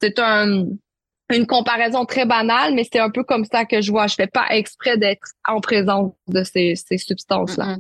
[0.01, 0.65] c'est un,
[1.33, 4.07] une comparaison très banale, mais c'est un peu comme ça que je vois.
[4.07, 7.77] Je fais pas exprès d'être en présence de ces, ces substances-là.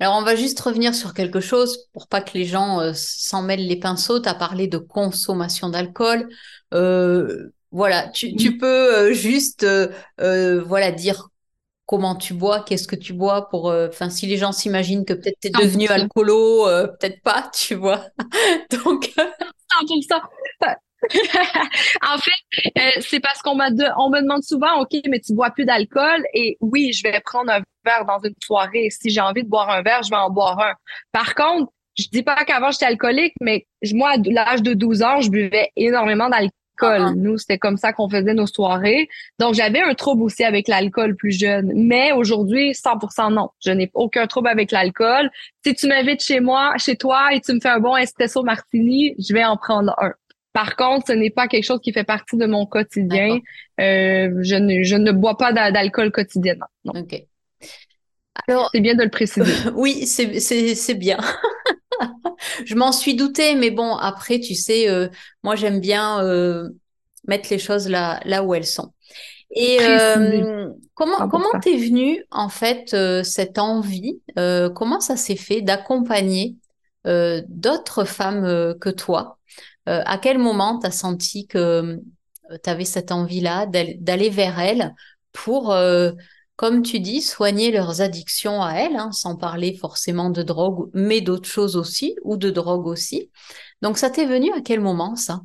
[0.00, 3.42] Alors, on va juste revenir sur quelque chose pour pas que les gens euh, s'en
[3.42, 4.20] mêlent les pinceaux.
[4.20, 6.28] Tu as parlé de consommation d'alcool.
[6.72, 9.66] Euh, voilà, tu, tu peux euh, juste
[10.18, 11.28] voilà dire
[11.86, 15.38] comment tu bois, qu'est-ce que tu bois pour enfin si les gens s'imaginent que peut-être
[15.40, 16.64] tu es devenu alcoolo,
[16.98, 18.06] peut-être pas, tu vois.
[18.70, 19.12] Donc
[19.82, 20.76] 100%.
[22.08, 25.64] en fait, euh, c'est parce qu'on on me demande souvent, OK, mais tu bois plus
[25.64, 26.24] d'alcool?
[26.34, 28.88] Et oui, je vais prendre un verre dans une soirée.
[28.90, 30.74] Si j'ai envie de boire un verre, je vais en boire un.
[31.12, 35.20] Par contre, je dis pas qu'avant j'étais alcoolique, mais moi, à l'âge de 12 ans,
[35.20, 36.50] je buvais énormément d'alcool.
[36.80, 37.14] Uh-huh.
[37.14, 39.08] Nous, c'était comme ça qu'on faisait nos soirées.
[39.38, 41.70] Donc, j'avais un trouble aussi avec l'alcool plus jeune.
[41.76, 43.50] Mais aujourd'hui, 100% non.
[43.64, 45.30] Je n'ai aucun trouble avec l'alcool.
[45.64, 49.14] Si tu m'invites chez moi, chez toi, et tu me fais un bon espresso martini,
[49.20, 50.12] je vais en prendre un.
[50.54, 53.40] Par contre, ce n'est pas quelque chose qui fait partie de mon quotidien.
[53.80, 56.68] Euh, je, ne, je ne bois pas d'alcool quotidiennement.
[56.84, 57.24] OK.
[58.46, 59.52] Alors, c'est bien de le préciser.
[59.74, 61.18] oui, c'est bien.
[62.64, 65.08] je m'en suis doutée, mais bon, après, tu sais, euh,
[65.42, 66.68] moi, j'aime bien euh,
[67.26, 68.92] mettre les choses là, là où elles sont.
[69.56, 69.78] Et
[70.94, 76.56] comment comment t'es venue en fait cette envie Comment ça s'est fait d'accompagner
[77.04, 79.38] d'autres femmes que toi
[79.88, 84.58] euh, à quel moment tu as senti que euh, tu avais cette envie-là d'aller vers
[84.58, 84.94] elles
[85.32, 86.12] pour, euh,
[86.56, 91.20] comme tu dis, soigner leurs addictions à elles, hein, sans parler forcément de drogue, mais
[91.20, 93.30] d'autres choses aussi, ou de drogue aussi.
[93.82, 95.40] Donc, ça t'est venu à quel moment, ça?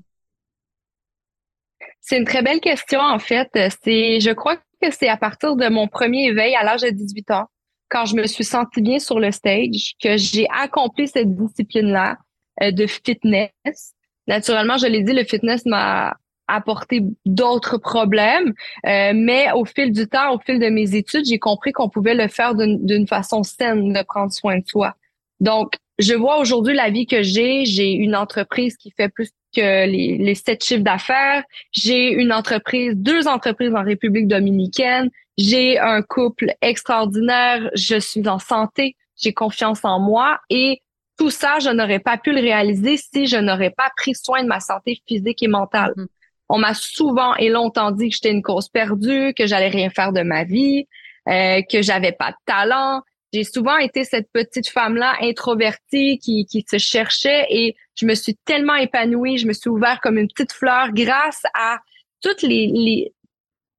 [2.02, 3.50] C'est une très belle question, en fait.
[3.54, 7.48] Je crois que c'est à partir de mon premier éveil à l'âge de 18 ans,
[7.90, 12.18] quand je me suis sentie bien sur le stage, que j'ai accompli cette discipline-là
[12.62, 13.94] de fitness
[14.30, 16.16] naturellement, je l'ai dit, le fitness m'a
[16.48, 18.54] apporté d'autres problèmes,
[18.86, 22.16] euh, mais au fil du temps, au fil de mes études, j'ai compris qu'on pouvait
[22.16, 24.96] le faire d'une façon saine, de prendre soin de soi.
[25.40, 27.66] Donc, je vois aujourd'hui la vie que j'ai.
[27.66, 31.44] J'ai une entreprise qui fait plus que les, les sept chiffres d'affaires.
[31.72, 35.10] J'ai une entreprise, deux entreprises en République dominicaine.
[35.38, 37.70] J'ai un couple extraordinaire.
[37.74, 38.96] Je suis en santé.
[39.18, 40.82] J'ai confiance en moi et
[41.20, 44.48] tout ça, je n'aurais pas pu le réaliser si je n'aurais pas pris soin de
[44.48, 45.94] ma santé physique et mentale.
[45.96, 46.08] Mm-hmm.
[46.48, 50.14] On m'a souvent et longtemps dit que j'étais une cause perdue, que j'allais rien faire
[50.14, 50.88] de ma vie,
[51.28, 53.02] euh, que j'avais pas de talent.
[53.34, 58.36] J'ai souvent été cette petite femme-là introvertie qui, qui se cherchait et je me suis
[58.46, 61.80] tellement épanouie, je me suis ouverte comme une petite fleur grâce à
[62.22, 63.14] toutes les, les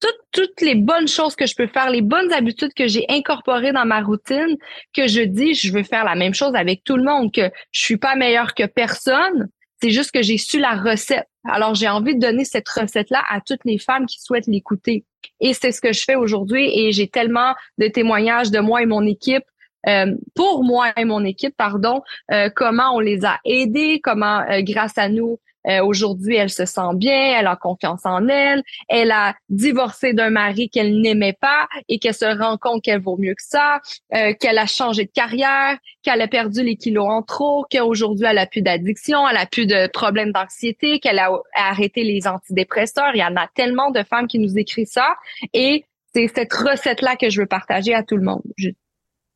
[0.00, 3.84] toutes, les bonnes choses que je peux faire, les bonnes habitudes que j'ai incorporées dans
[3.84, 4.56] ma routine,
[4.94, 7.80] que je dis, je veux faire la même chose avec tout le monde, que je
[7.80, 9.48] suis pas meilleure que personne.
[9.82, 11.26] C'est juste que j'ai su la recette.
[11.44, 15.04] Alors, j'ai envie de donner cette recette-là à toutes les femmes qui souhaitent l'écouter.
[15.40, 18.86] Et c'est ce que je fais aujourd'hui et j'ai tellement de témoignages de moi et
[18.86, 19.44] mon équipe
[19.88, 24.60] euh, pour moi et mon équipe, pardon, euh, comment on les a aidés, comment euh,
[24.60, 29.10] grâce à nous, euh, aujourd'hui, elle se sent bien, elle a confiance en elle, elle
[29.10, 33.34] a divorcé d'un mari qu'elle n'aimait pas et qu'elle se rend compte qu'elle vaut mieux
[33.34, 33.80] que ça,
[34.14, 38.38] euh, qu'elle a changé de carrière, qu'elle a perdu les kilos en trop, qu'aujourd'hui elle
[38.38, 43.10] a plus d'addiction, elle a plus de problèmes d'anxiété, qu'elle a, arrêté les antidépresseurs.
[43.14, 45.16] Il y en a tellement de femmes qui nous écrivent ça
[45.52, 48.42] et c'est cette recette-là que je veux partager à tout le monde.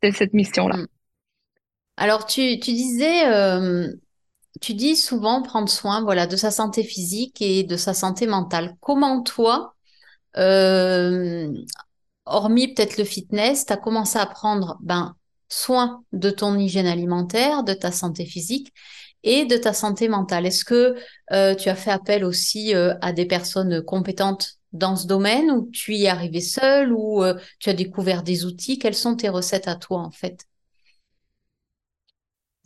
[0.02, 0.76] C'est cette mission-là.
[0.76, 0.86] Hmm.
[1.96, 3.88] Alors, tu, tu disais, euh,
[4.60, 8.76] tu dis souvent prendre soin voilà, de sa santé physique et de sa santé mentale.
[8.80, 9.74] Comment toi,
[10.38, 11.52] euh,
[12.26, 15.16] hormis peut-être le fitness, tu as commencé à prendre ben,
[15.48, 18.72] soin de ton hygiène alimentaire, de ta santé physique
[19.24, 20.46] et de ta santé mentale?
[20.46, 20.96] Est-ce que
[21.32, 25.70] euh, tu as fait appel aussi euh, à des personnes compétentes dans ce domaine ou
[25.72, 27.22] tu y es arrivé seul ou
[27.60, 28.78] tu as découvert des outils?
[28.78, 30.46] Quelles sont tes recettes à toi en fait?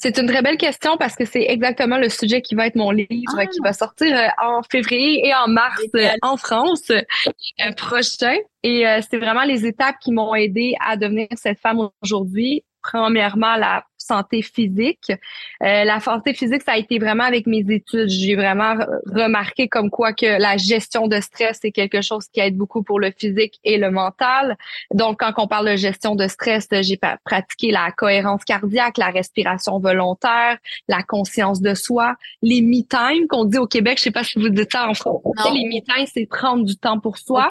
[0.01, 2.93] C'est une très belle question parce que c'est exactement le sujet qui va être mon
[2.93, 3.73] livre qui va ah!
[3.73, 8.37] sortir euh, en février et en mars euh, en France euh, prochain.
[8.63, 12.65] Et c'est vraiment les étapes qui m'ont aidé à devenir cette femme aujourd'hui.
[12.83, 15.11] Premièrement, la santé physique.
[15.11, 18.09] Euh, la santé physique, ça a été vraiment avec mes études.
[18.09, 18.75] J'ai vraiment
[19.07, 22.99] remarqué comme quoi que la gestion de stress, c'est quelque chose qui aide beaucoup pour
[22.99, 24.57] le physique et le mental.
[24.93, 29.79] Donc, quand on parle de gestion de stress, j'ai pratiqué la cohérence cardiaque, la respiration
[29.79, 33.99] volontaire, la conscience de soi, les me-time qu'on dit au Québec.
[33.99, 35.51] Je sais pas si vous dites ça en français.
[35.53, 37.49] Les me-time, c'est prendre du temps pour soi.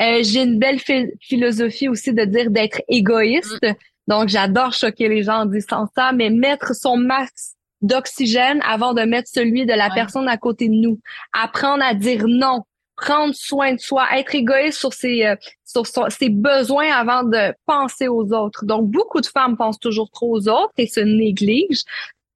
[0.00, 0.78] Euh, j'ai une belle
[1.20, 3.66] philosophie aussi de dire d'être égoïste.
[4.08, 9.02] Donc, j'adore choquer les gens en disant ça, mais mettre son max d'oxygène avant de
[9.02, 11.00] mettre celui de la personne à côté de nous.
[11.32, 12.62] Apprendre à dire non,
[12.96, 18.08] prendre soin de soi, être égoïste sur ses, euh, sur ses besoins avant de penser
[18.08, 18.64] aux autres.
[18.64, 21.84] Donc, beaucoup de femmes pensent toujours trop aux autres et se négligent.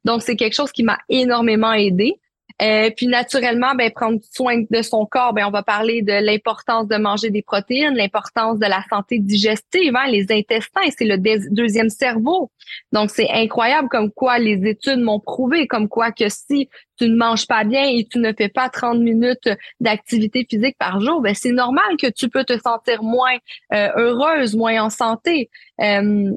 [0.05, 2.15] Donc, c'est quelque chose qui m'a énormément aidée.
[2.63, 6.89] Euh, puis naturellement, ben, prendre soin de son corps, ben, on va parler de l'importance
[6.89, 11.19] de manger des protéines, l'importance de la santé digestive, hein, les intestins, c'est le
[11.51, 12.51] deuxième cerveau.
[12.93, 17.17] Donc c'est incroyable comme quoi les études m'ont prouvé, comme quoi que si tu ne
[17.17, 21.35] manges pas bien et tu ne fais pas 30 minutes d'activité physique par jour, ben
[21.35, 23.37] c'est normal que tu peux te sentir moins
[23.75, 25.51] euh, heureuse, moins en santé.
[25.81, 26.31] Euh,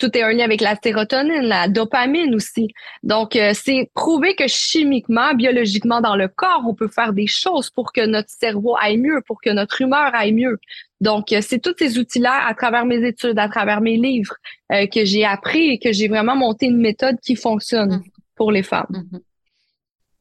[0.00, 2.68] tout est un lien avec la sérotonine, la dopamine aussi.
[3.02, 7.70] Donc, euh, c'est prouvé que chimiquement, biologiquement dans le corps, on peut faire des choses
[7.70, 10.58] pour que notre cerveau aille mieux, pour que notre humeur aille mieux.
[11.00, 14.34] Donc, euh, c'est tous ces outils-là, à travers mes études, à travers mes livres,
[14.72, 18.10] euh, que j'ai appris et que j'ai vraiment monté une méthode qui fonctionne mm-hmm.
[18.36, 18.86] pour les femmes.
[18.90, 19.20] Mm-hmm.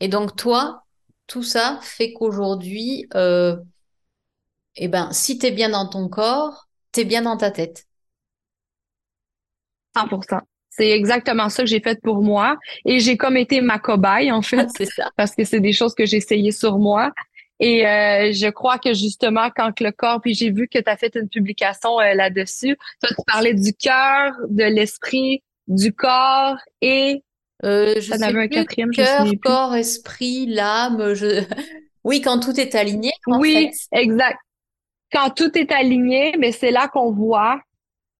[0.02, 0.84] Et donc, toi,
[1.28, 3.58] tout ça fait qu'aujourd'hui, euh,
[4.76, 7.86] eh ben, si tu es bien dans ton corps, tu es bien dans ta tête.
[9.96, 10.42] 100%.
[10.70, 12.58] C'est exactement ça que j'ai fait pour moi.
[12.86, 14.68] Et j'ai comme été ma cobaye, en fait.
[14.78, 15.10] c'est ça.
[15.18, 17.12] Parce que c'est des choses que j'ai essayé sur moi.
[17.60, 20.96] Et euh, je crois que justement, quand le corps, puis j'ai vu que tu as
[20.96, 27.22] fait une publication euh, là-dessus, tu parlais du cœur, de l'esprit, du corps et
[27.66, 31.14] euh, je sais un quatrième, cœur, corps, esprit, l'âme.
[31.14, 31.44] Je...
[32.06, 33.12] Oui, quand tout est aligné.
[33.28, 34.40] oui, exact.
[35.12, 37.60] Quand tout est aligné, mais c'est là qu'on voit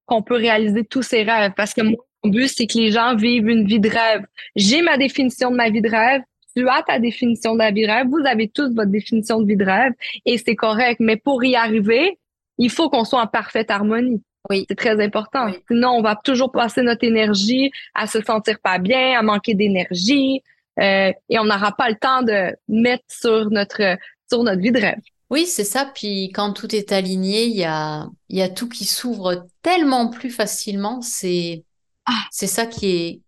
[0.10, 1.54] qu'on peut réaliser tous ces rêves.
[1.56, 4.26] Parce que mon but, c'est que les gens vivent une vie de rêve.
[4.56, 6.22] J'ai ma définition de ma vie de rêve.
[6.56, 8.08] Tu as ta définition de la vie de rêve.
[8.08, 9.94] Vous avez tous votre définition de vie de rêve
[10.26, 11.00] et c'est correct.
[11.00, 12.18] Mais pour y arriver,
[12.58, 14.22] il faut qu'on soit en parfaite harmonie.
[14.50, 14.66] Oui.
[14.68, 15.52] C'est très important.
[15.70, 20.42] Sinon, on va toujours passer notre énergie à se sentir pas bien, à manquer d'énergie,
[20.80, 23.98] euh, et on n'aura pas le temps de mettre sur notre
[24.30, 25.00] sur notre vie de rêve.
[25.30, 25.92] Oui, c'est ça.
[25.94, 30.10] Puis quand tout est aligné, il y a, il y a tout qui s'ouvre tellement
[30.10, 31.02] plus facilement.
[31.02, 31.64] C'est,
[32.06, 32.24] ah.
[32.32, 33.22] c'est ça qui est,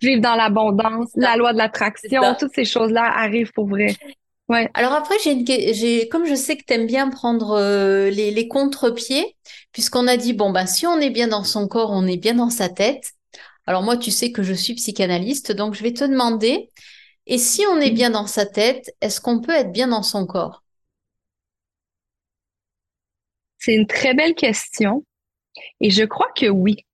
[0.00, 3.94] vivre dans l'abondance, la loi de l'attraction, toutes ces choses-là arrivent pour vrai.
[4.48, 4.68] Ouais.
[4.74, 8.48] Alors après, j'ai, j'ai, comme je sais que tu aimes bien prendre euh, les, les
[8.48, 9.36] contre-pieds,
[9.72, 12.34] puisqu'on a dit, bon, bah, si on est bien dans son corps, on est bien
[12.34, 13.12] dans sa tête.
[13.66, 16.70] Alors moi, tu sais que je suis psychanalyste, donc je vais te demander,
[17.26, 20.26] et si on est bien dans sa tête, est-ce qu'on peut être bien dans son
[20.26, 20.62] corps?
[23.62, 25.04] C'est une très belle question.
[25.80, 26.84] Et je crois que oui.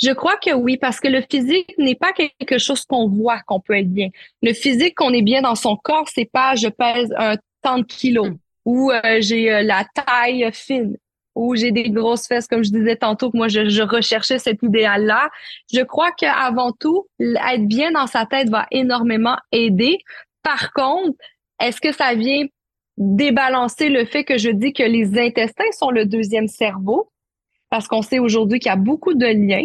[0.00, 3.58] Je crois que oui, parce que le physique n'est pas quelque chose qu'on voit qu'on
[3.58, 4.10] peut être bien.
[4.40, 7.84] Le physique qu'on est bien dans son corps, c'est pas je pèse un tant de
[7.84, 8.38] kilos mm.
[8.66, 10.96] ou euh, j'ai euh, la taille fine
[11.34, 14.62] ou j'ai des grosses fesses, comme je disais tantôt, que moi je, je recherchais cet
[14.62, 15.28] idéal-là.
[15.72, 19.98] Je crois qu'avant tout, être bien dans sa tête va énormément aider.
[20.44, 21.18] Par contre,
[21.60, 22.46] est-ce que ça vient
[22.98, 27.10] débalancer le fait que je dis que les intestins sont le deuxième cerveau?
[27.70, 29.64] Parce qu'on sait aujourd'hui qu'il y a beaucoup de liens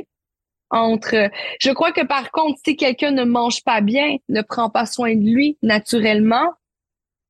[0.70, 1.30] entre.
[1.60, 5.16] Je crois que par contre, si quelqu'un ne mange pas bien, ne prend pas soin
[5.16, 6.54] de lui naturellement,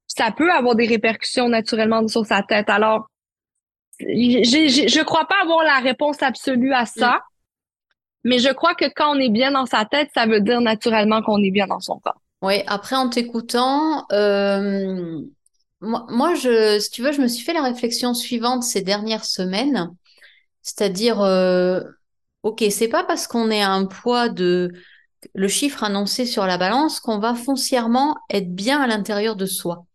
[0.07, 2.69] ça peut avoir des répercussions naturellement sur sa tête.
[2.69, 3.07] Alors,
[3.99, 7.19] je ne crois pas avoir la réponse absolue à ça, mm.
[8.25, 11.21] mais je crois que quand on est bien dans sa tête, ça veut dire naturellement
[11.21, 12.19] qu'on est bien dans son corps.
[12.41, 15.21] Oui, après en t'écoutant, euh,
[15.83, 19.25] moi, moi, je, si tu veux, je me suis fait la réflexion suivante ces dernières
[19.25, 19.89] semaines,
[20.61, 21.81] c'est-à-dire, euh,
[22.43, 24.71] ok, c'est pas parce qu'on est à un poids de
[25.33, 29.85] le chiffre annoncé sur la balance qu'on va foncièrement être bien à l'intérieur de soi.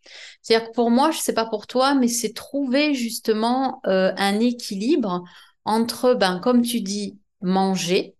[0.42, 4.40] C'est-à-dire que pour moi, je sais pas pour toi, mais c'est trouver justement euh, un
[4.40, 5.24] équilibre
[5.64, 8.14] entre, ben, comme tu dis, manger,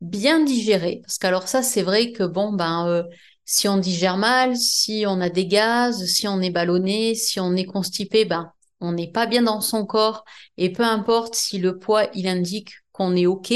[0.00, 1.00] bien digérer.
[1.02, 3.02] Parce qu'alors ça, c'est vrai que bon, ben, euh,
[3.52, 7.54] si on digère mal, si on a des gaz, si on est ballonné, si on
[7.54, 10.24] est constipé, ben, on n'est pas bien dans son corps.
[10.56, 13.52] Et peu importe si le poids, il indique qu'on est OK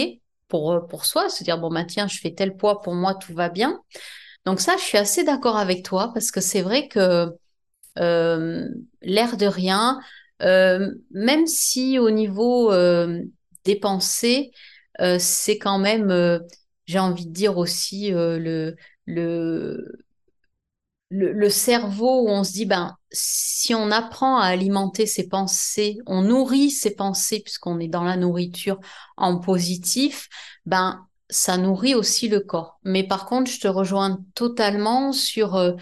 [0.48, 3.14] pour, euh, pour soi, se dire, bon, ben, tiens, je fais tel poids, pour moi,
[3.14, 3.80] tout va bien.
[4.44, 7.30] Donc ça, je suis assez d'accord avec toi parce que c'est vrai que
[7.98, 8.68] euh,
[9.00, 9.98] l'air de rien,
[10.42, 12.70] euh, même si au niveau
[13.64, 14.50] des pensées,
[15.18, 16.42] c'est quand même,
[16.84, 19.98] j'ai envie de dire aussi, le, le,
[21.10, 26.22] le, cerveau où on se dit, ben, si on apprend à alimenter ses pensées, on
[26.22, 28.78] nourrit ses pensées puisqu'on est dans la nourriture
[29.16, 30.28] en positif,
[30.66, 32.78] ben, ça nourrit aussi le corps.
[32.84, 35.76] Mais par contre, je te rejoins totalement sur,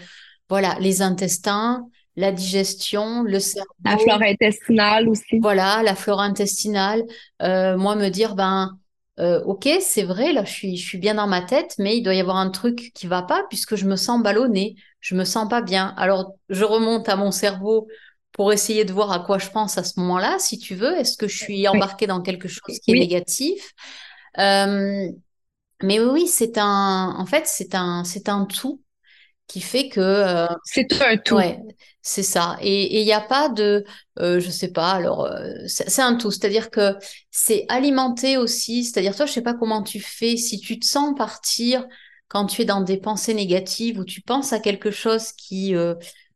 [0.49, 3.69] voilà, les intestins, la digestion, le cerveau.
[3.83, 5.39] La flore intestinale aussi.
[5.39, 7.03] Voilà, la flore intestinale.
[7.41, 8.77] Euh, moi, me dire, ben,
[9.19, 12.03] euh, ok, c'est vrai, là, je suis, je suis bien dans ma tête, mais il
[12.03, 15.23] doit y avoir un truc qui va pas puisque je me sens ballonné, je me
[15.23, 15.93] sens pas bien.
[15.97, 17.87] Alors, je remonte à mon cerveau
[18.33, 20.93] pour essayer de voir à quoi je pense à ce moment-là, si tu veux.
[20.97, 23.71] Est-ce que je suis embarquée dans quelque chose qui est négatif?
[24.39, 25.07] Euh,
[25.83, 28.81] Mais oui, c'est un, en fait, c'est un, c'est un tout
[29.47, 31.35] qui fait que euh, c'est un tout.
[31.35, 31.59] Ouais,
[32.01, 32.57] c'est ça.
[32.61, 33.83] Et il n'y a pas de,
[34.19, 34.91] euh, je sais pas.
[34.91, 36.95] Alors euh, c'est un tout, c'est-à-dire que
[37.31, 38.83] c'est alimenté aussi.
[38.83, 40.37] C'est-à-dire toi, je sais pas comment tu fais.
[40.37, 41.85] Si tu te sens partir
[42.27, 45.75] quand tu es dans des pensées négatives ou tu penses à quelque chose qui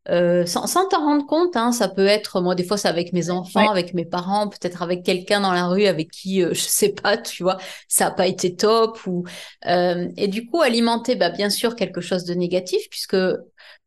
[0.07, 3.29] euh, sans, t'en rendre compte, hein, ça peut être, moi des fois c'est avec mes
[3.29, 6.89] enfants, avec mes parents, peut-être avec quelqu'un dans la rue avec qui, euh, je sais
[6.89, 7.57] pas, tu vois,
[7.87, 9.25] ça a pas été top ou
[9.67, 13.17] euh, et du coup alimenter, bah bien sûr quelque chose de négatif puisque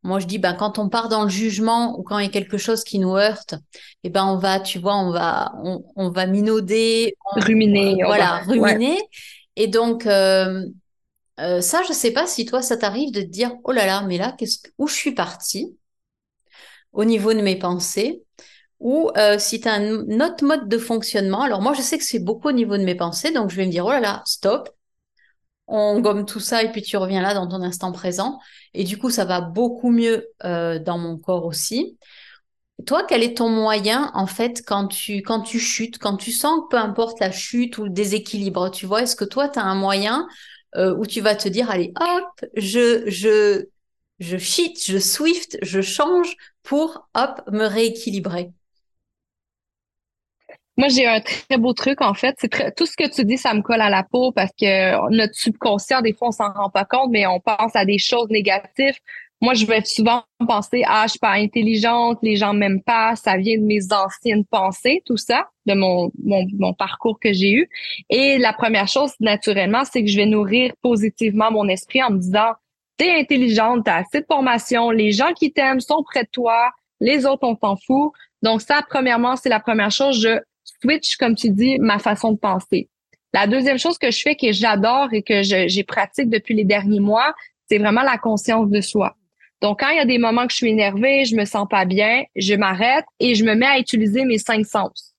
[0.04, 2.32] moi je dis, bah quand on part dans le jugement ou quand il y a
[2.32, 3.54] quelque chose qui nous heurte,
[4.04, 5.52] eh ben on va, tu vois, on va,
[5.96, 8.98] on, va minauder, ruminer, voilà, ruminer.
[9.56, 13.72] Et donc euh, ça, je sais pas si toi, ça t'arrive de te dire, oh
[13.72, 15.76] là là, mais là, qu'est-ce où je suis partie?
[16.92, 18.22] Au niveau de mes pensées,
[18.80, 22.04] ou euh, si tu as un autre mode de fonctionnement, alors moi je sais que
[22.04, 24.22] c'est beaucoup au niveau de mes pensées, donc je vais me dire, oh là là,
[24.26, 24.68] stop,
[25.68, 28.40] on gomme tout ça et puis tu reviens là dans ton instant présent,
[28.74, 31.98] et du coup ça va beaucoup mieux euh, dans mon corps aussi.
[32.86, 36.62] Toi, quel est ton moyen en fait quand tu quand tu chutes, quand tu sens
[36.62, 39.64] que peu importe la chute ou le déséquilibre, tu vois, est-ce que toi tu as
[39.64, 40.26] un moyen
[40.76, 43.66] euh, où tu vas te dire allez hop, je je
[44.18, 48.52] je cheat, je swift, je change pour, hop, me rééquilibrer.
[50.78, 52.34] Moi, j'ai un très beau truc, en fait.
[52.76, 56.00] Tout ce que tu dis, ça me colle à la peau parce que notre subconscient,
[56.00, 58.94] des fois, on s'en rend pas compte, mais on pense à des choses négatives.
[59.42, 63.36] Moi, je vais souvent penser, ah, je suis pas intelligente, les gens m'aiment pas, ça
[63.36, 67.68] vient de mes anciennes pensées, tout ça, de mon, mon, mon parcours que j'ai eu.
[68.08, 72.18] Et la première chose, naturellement, c'est que je vais nourrir positivement mon esprit en me
[72.18, 72.52] disant,
[73.10, 77.42] intelligente, t'as assez de formation, les gens qui t'aiment sont près de toi, les autres,
[77.42, 78.12] on s'en fout.
[78.42, 80.20] Donc ça, premièrement, c'est la première chose.
[80.20, 80.40] Je
[80.80, 82.88] switch, comme tu dis, ma façon de penser.
[83.34, 87.00] La deuxième chose que je fais que j'adore et que j'ai pratique depuis les derniers
[87.00, 87.34] mois,
[87.68, 89.16] c'est vraiment la conscience de soi.
[89.62, 91.84] Donc, quand il y a des moments que je suis énervée, je me sens pas
[91.84, 95.12] bien, je m'arrête et je me mets à utiliser mes cinq sens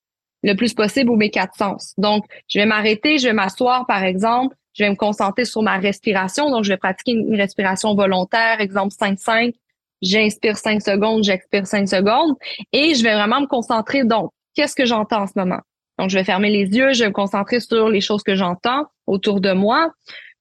[0.43, 1.93] le plus possible ou mes quatre sens.
[1.97, 5.77] Donc, je vais m'arrêter, je vais m'asseoir, par exemple, je vais me concentrer sur ma
[5.77, 6.49] respiration.
[6.49, 9.53] Donc, je vais pratiquer une respiration volontaire, exemple 5-5.
[10.01, 12.35] J'inspire 5 secondes, j'expire 5 secondes.
[12.71, 14.03] Et je vais vraiment me concentrer.
[14.03, 15.59] Donc, qu'est-ce que j'entends en ce moment?
[15.99, 18.85] Donc, je vais fermer les yeux, je vais me concentrer sur les choses que j'entends
[19.07, 19.91] autour de moi.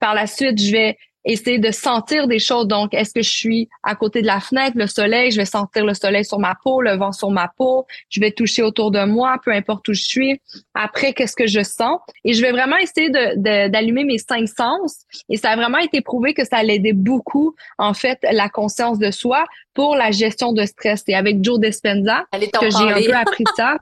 [0.00, 2.66] Par la suite, je vais essayer de sentir des choses.
[2.66, 5.84] Donc, est-ce que je suis à côté de la fenêtre, le soleil, je vais sentir
[5.84, 9.04] le soleil sur ma peau, le vent sur ma peau, je vais toucher autour de
[9.04, 10.40] moi, peu importe où je suis.
[10.74, 12.00] Après, qu'est-ce que je sens?
[12.24, 15.04] Et je vais vraiment essayer d'allumer mes cinq sens.
[15.28, 18.98] Et ça a vraiment été prouvé que ça allait aider beaucoup, en fait, la conscience
[18.98, 19.44] de soi
[19.74, 21.04] pour la gestion de stress.
[21.08, 23.76] Et avec Joe Dispenza, que j'ai un peu appris ça.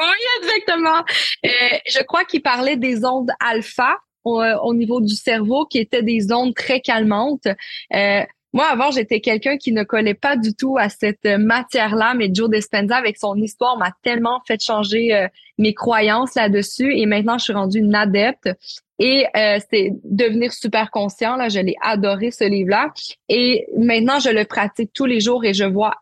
[0.00, 1.04] Oui, exactement.
[1.44, 1.48] Euh,
[1.86, 3.96] je crois qu'il parlait des ondes alpha,
[4.26, 7.48] euh, au, niveau du cerveau qui étaient des ondes très calmantes.
[7.94, 8.22] Euh,
[8.54, 12.50] moi, avant, j'étais quelqu'un qui ne collait pas du tout à cette matière-là, mais Joe
[12.50, 16.94] Dispenza, avec son histoire, m'a tellement fait changer euh, mes croyances là-dessus.
[16.94, 18.50] Et maintenant, je suis rendue une adepte.
[18.98, 21.36] Et euh, c'est devenir super conscient.
[21.36, 22.92] Là, je l'ai adoré ce livre-là.
[23.30, 25.94] Et maintenant, je le pratique tous les jours et je vois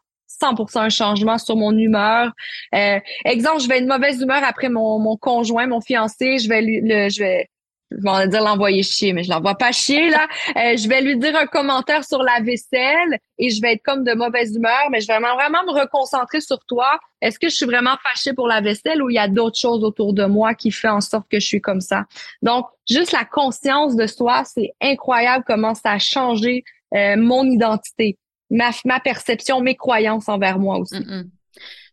[0.42, 2.32] 100% un changement sur mon humeur.
[2.74, 6.62] Euh, exemple, je vais une mauvaise humeur après mon, mon conjoint, mon fiancé, je vais
[6.62, 7.48] le, je vais
[7.90, 10.28] je vais dire l'envoyer chier, mais je l'envoie pas chier, là.
[10.56, 14.04] Euh, je vais lui dire un commentaire sur la vaisselle et je vais être comme
[14.04, 16.98] de mauvaise humeur, mais je vais vraiment, vraiment me reconcentrer sur toi.
[17.20, 19.82] Est-ce que je suis vraiment fâchée pour la vaisselle ou il y a d'autres choses
[19.82, 22.04] autour de moi qui fait en sorte que je suis comme ça?
[22.42, 26.64] Donc, juste la conscience de soi, c'est incroyable comment ça a changé
[26.94, 28.18] euh, mon identité,
[28.50, 31.04] ma, ma perception, mes croyances envers moi aussi.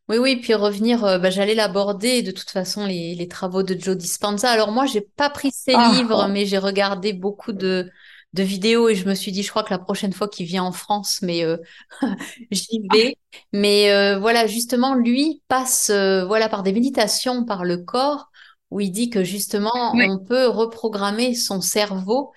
[0.10, 3.78] Oui, oui, puis revenir, euh, bah, j'allais l'aborder de toute façon les, les, travaux de
[3.78, 4.50] Joe Dispenza.
[4.50, 6.32] Alors moi, j'ai pas pris ses ah, livres, oh.
[6.32, 7.92] mais j'ai regardé beaucoup de,
[8.32, 10.64] de vidéos et je me suis dit, je crois que la prochaine fois qu'il vient
[10.64, 11.58] en France, mais euh,
[12.52, 13.18] j'y vais.
[13.52, 18.32] Mais euh, voilà, justement, lui passe voilà par des méditations par le corps
[18.70, 22.32] où il dit que justement, on peut reprogrammer son cerveau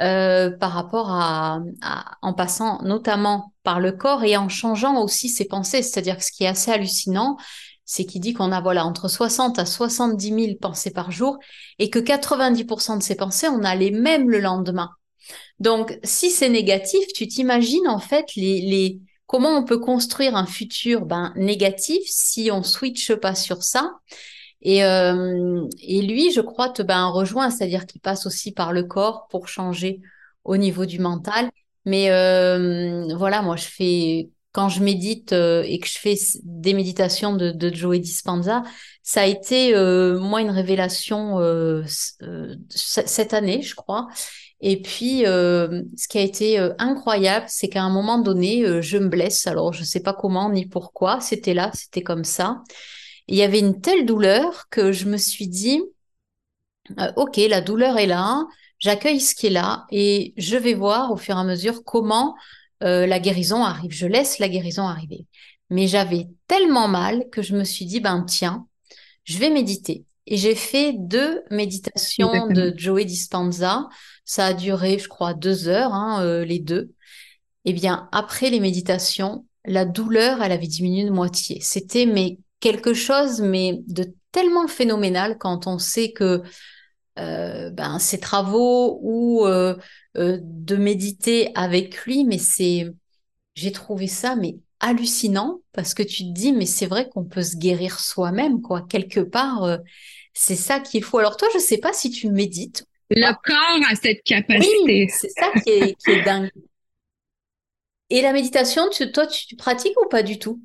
[0.00, 1.60] euh, par rapport à,
[2.22, 5.82] en passant notamment par le corps et en changeant aussi ses pensées.
[5.82, 7.36] C'est-à-dire que ce qui est assez hallucinant,
[7.84, 11.38] c'est qu'il dit qu'on a voilà entre 60 à 70 000 pensées par jour
[11.78, 14.90] et que 90% de ces pensées, on a les mêmes le lendemain.
[15.60, 20.46] Donc, si c'est négatif, tu t'imagines en fait les, les comment on peut construire un
[20.46, 23.92] futur ben, négatif si on switche pas sur ça?
[24.64, 28.82] Et, euh, et lui, je crois, te ben, rejoint, c'est-à-dire qu'il passe aussi par le
[28.82, 30.00] corps pour changer
[30.44, 31.50] au niveau du mental.
[31.84, 36.72] Mais euh, voilà, moi, je fais quand je médite euh, et que je fais des
[36.72, 38.62] méditations de, de Joey Dispenza,
[39.02, 39.74] ça a été
[40.18, 41.38] moi une révélation
[42.70, 44.08] cette année, je crois.
[44.60, 49.46] Et puis, ce qui a été incroyable, c'est qu'à un moment donné, je me blesse.
[49.46, 51.20] Alors, je sais pas comment ni pourquoi.
[51.20, 52.62] C'était là, c'était comme ça
[53.28, 55.82] il y avait une telle douleur que je me suis dit,
[56.98, 58.44] euh, ok, la douleur est là,
[58.78, 62.34] j'accueille ce qui est là et je vais voir au fur et à mesure comment
[62.82, 63.92] euh, la guérison arrive.
[63.92, 65.26] Je laisse la guérison arriver.
[65.70, 68.66] Mais j'avais tellement mal que je me suis dit, ben tiens,
[69.24, 70.04] je vais méditer.
[70.26, 73.88] Et j'ai fait deux méditations de Joey Dispenza.
[74.24, 76.92] Ça a duré, je crois, deux heures, hein, euh, les deux.
[77.64, 81.60] Eh bien, après les méditations, la douleur, elle avait diminué de moitié.
[81.60, 86.40] C'était mais quelque chose, mais de tellement phénoménal quand on sait que
[87.18, 89.76] euh, ben, ces travaux ou euh,
[90.16, 92.90] euh, de méditer avec lui, mais c'est,
[93.54, 97.42] j'ai trouvé ça mais hallucinant parce que tu te dis mais c'est vrai qu'on peut
[97.42, 99.78] se guérir soi-même quoi quelque part
[100.34, 103.88] c'est ça qui est fou alors toi je sais pas si tu médites le corps
[103.90, 104.82] a cette capacité.
[104.84, 106.50] Oui, c'est ça qui est, qui est dingue.
[108.10, 110.60] Et la méditation tu, toi tu pratiques ou pas du tout?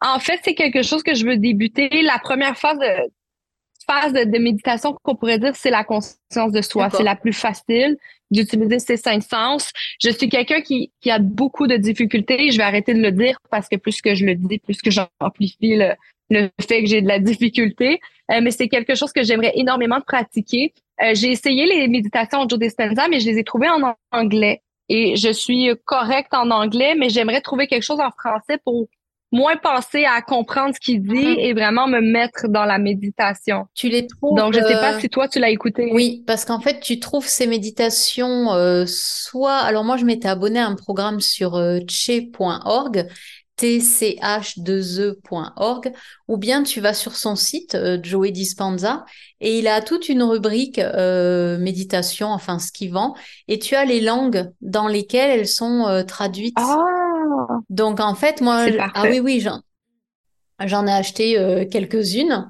[0.00, 1.88] En fait, c'est quelque chose que je veux débuter.
[2.02, 3.10] La première phase de,
[3.86, 6.90] phase de, méditation qu'on pourrait dire, c'est la conscience de soi.
[6.90, 7.96] C'est la plus facile
[8.30, 9.72] d'utiliser ces cinq sens.
[10.02, 12.50] Je suis quelqu'un qui, qui a beaucoup de difficultés.
[12.50, 14.90] Je vais arrêter de le dire parce que plus que je le dis, plus que
[14.90, 15.92] j'amplifie le,
[16.30, 18.00] le fait que j'ai de la difficulté.
[18.30, 20.74] Euh, mais c'est quelque chose que j'aimerais énormément pratiquer.
[21.02, 24.62] Euh, j'ai essayé les méditations de Joe Dispenza, mais je les ai trouvées en anglais.
[24.88, 28.88] Et je suis correcte en anglais, mais j'aimerais trouver quelque chose en français pour
[29.32, 31.40] moins penser à comprendre ce qu'il dit mm-hmm.
[31.40, 33.66] et vraiment me mettre dans la méditation.
[33.74, 35.90] Tu les trouves Donc je sais pas euh, si toi tu l'as écouté.
[35.92, 40.60] Oui, parce qu'en fait tu trouves ces méditations euh, soit alors moi je m'étais abonnée
[40.60, 43.08] à un programme sur euh, che.org
[43.58, 45.92] tch2e.org
[46.28, 49.04] ou bien tu vas sur son site euh, Joey Dispenza
[49.40, 53.14] et il a toute une rubrique euh, méditation, enfin ce qu'il vend,
[53.48, 56.56] et tu as les langues dans lesquelles elles sont euh, traduites.
[56.58, 57.05] Ah,
[57.70, 62.48] Donc en fait, moi, ah oui, oui, j'en, ai acheté euh, quelques-unes.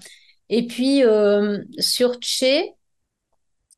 [0.49, 2.63] Et puis euh, sur Che,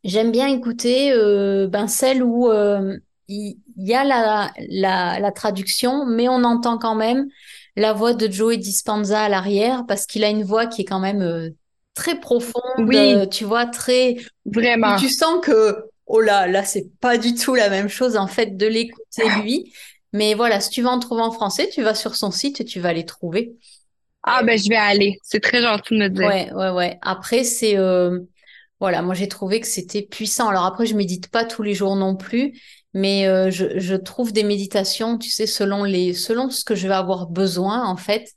[0.05, 2.51] j'aime bien écouter euh, ben, celle où
[3.29, 7.29] il y, a la, la, la traduction, mais on entend quand même
[7.77, 11.01] la voix de Joey Dispenza à l'arrière parce qu'il a une voix qui est quand
[11.01, 11.53] même
[11.95, 14.97] très profonde, Oui, tu vois, très vraiment.
[14.97, 18.57] tu sens que oh là, là, c'est pas du tout la même chose en fait
[18.57, 19.73] de l'écouter lui.
[20.13, 22.65] Mais voilà, si tu vas en trouver en français, tu vas sur son site et
[22.65, 23.53] tu vas les trouver.
[24.23, 25.17] Ah, ben, je vais aller.
[25.23, 26.27] C'est très gentil de me dire.
[26.27, 26.99] Ouais, ouais, ouais.
[27.03, 28.19] Après, c'est euh,
[28.81, 30.49] voilà, moi j'ai trouvé que c'était puissant.
[30.49, 32.59] Alors après, je médite pas tous les jours non plus,
[32.95, 36.89] mais euh, je, je trouve des méditations, tu sais, selon les selon ce que je
[36.89, 38.33] vais avoir besoin en fait.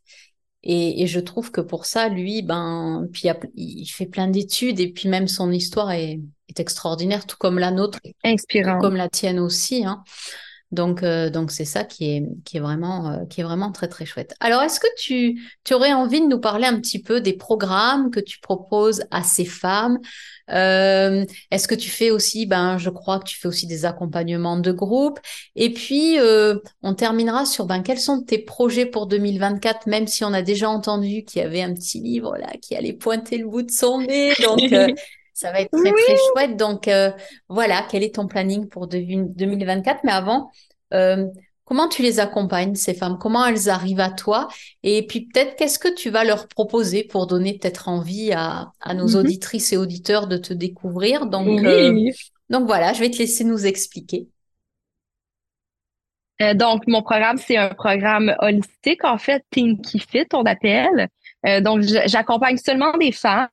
[0.63, 4.91] Et, et je trouve que pour ça, lui, ben, puis il, fait plein d'études et
[4.91, 6.19] puis même son histoire est,
[6.49, 8.78] est extraordinaire, tout comme la nôtre, Inspirant.
[8.80, 10.03] comme la tienne aussi, hein.
[10.72, 13.88] Donc, euh, donc c'est ça qui est, qui est vraiment, euh, qui est vraiment très,
[13.88, 14.34] très chouette.
[14.39, 18.09] Alors, est-ce que tu, tu aurais envie de nous parler un petit peu des programmes
[18.09, 19.99] que tu proposes à ces femmes?
[20.49, 24.57] Euh, est-ce que tu fais aussi, ben, je crois que tu fais aussi des accompagnements
[24.57, 25.19] de groupe.
[25.55, 26.17] Et puis,
[26.82, 30.69] on terminera sur, ben, quels sont tes projets pour 2024, même si on a déjà
[30.69, 34.01] entendu qu'il y avait un petit livre là qui allait pointer le bout de son
[34.01, 34.34] nez.
[35.41, 36.57] ça va être très, très chouette.
[36.57, 37.11] Donc, euh,
[37.49, 38.99] voilà, quel est ton planning pour de-
[39.33, 40.01] 2024?
[40.03, 40.51] Mais avant,
[40.93, 41.27] euh,
[41.65, 43.17] comment tu les accompagnes, ces femmes?
[43.19, 44.47] Comment elles arrivent à toi?
[44.83, 48.93] Et puis peut-être, qu'est-ce que tu vas leur proposer pour donner peut-être envie à, à
[48.93, 49.17] nos Mhm.
[49.17, 51.25] auditrices et auditeurs de te découvrir?
[51.27, 52.11] Donc, euh, Oui.
[52.49, 54.27] donc voilà, je vais te laisser nous expliquer.
[56.41, 61.07] Euh, donc, mon programme, c'est un programme holistique, en fait, Pinky Fit, on appelle.
[61.45, 63.49] Euh, donc, j'accompagne seulement des femmes.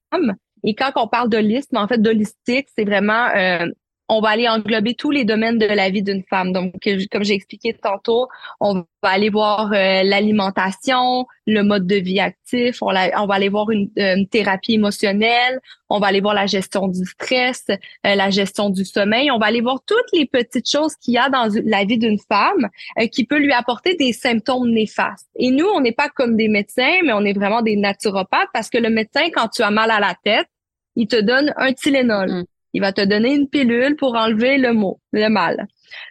[0.64, 3.66] Et quand on parle d'holisme, en fait, d'holistique, c'est vraiment, euh,
[4.08, 6.52] on va aller englober tous les domaines de la vie d'une femme.
[6.52, 8.28] Donc, euh, comme j'ai expliqué tantôt,
[8.60, 13.70] on va aller voir euh, l'alimentation, le mode de vie actif, on, va aller voir
[13.70, 17.76] une, une thérapie émotionnelle, on va aller voir la gestion du stress, euh,
[18.14, 21.28] la gestion du sommeil, on va aller voir toutes les petites choses qu'il y a
[21.28, 25.28] dans la vie d'une femme euh, qui peut lui apporter des symptômes néfastes.
[25.36, 28.68] Et nous, on n'est pas comme des médecins, mais on est vraiment des naturopathes parce
[28.68, 30.48] que le médecin, quand tu as mal à la tête,
[30.96, 32.30] il te donne un Tylenol.
[32.30, 32.44] Mm.
[32.74, 35.66] Il va te donner une pilule pour enlever le mot, le mal.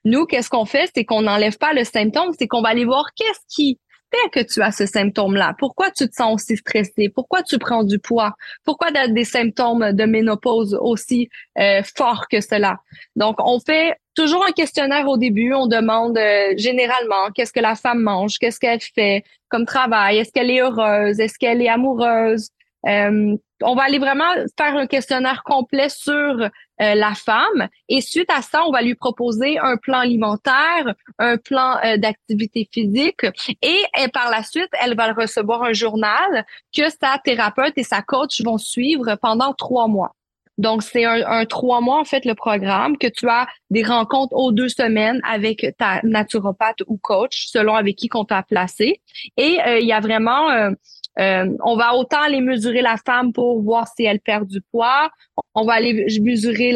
[0.06, 0.90] Nous, qu'est-ce qu'on fait?
[0.96, 3.80] C'est qu'on n'enlève pas le symptôme, c'est qu'on va aller voir qu'est-ce qui
[4.12, 5.56] fait que tu as ce symptôme-là.
[5.60, 7.10] Pourquoi tu te sens aussi stressé?
[7.14, 8.34] Pourquoi tu prends du poids?
[8.64, 11.30] Pourquoi tu as des symptômes de ménopause aussi
[11.60, 12.78] euh, forts que cela?
[13.16, 15.54] Donc, on fait toujours un questionnaire au début.
[15.54, 20.32] On demande euh, généralement qu'est-ce que la femme mange, qu'est-ce qu'elle fait comme travail, est-ce
[20.32, 22.50] qu'elle est heureuse, est-ce qu'elle est amoureuse?
[22.86, 28.30] Euh, on va aller vraiment faire un questionnaire complet sur euh, la femme et suite
[28.30, 33.26] à ça, on va lui proposer un plan alimentaire, un plan euh, d'activité physique
[33.64, 38.42] et, par la suite, elle va recevoir un journal que sa thérapeute et sa coach
[38.44, 40.14] vont suivre pendant trois mois.
[40.60, 44.52] Donc, c'est un, trois mois, en fait, le programme, que tu as des rencontres aux
[44.52, 49.02] deux semaines avec ta naturopathe ou coach, selon avec qui qu'on t'a placé.
[49.36, 50.72] Et il y a vraiment...
[51.20, 55.10] euh, on va autant aller mesurer la femme pour voir si elle perd du poids.
[55.56, 56.76] On va aller mesurer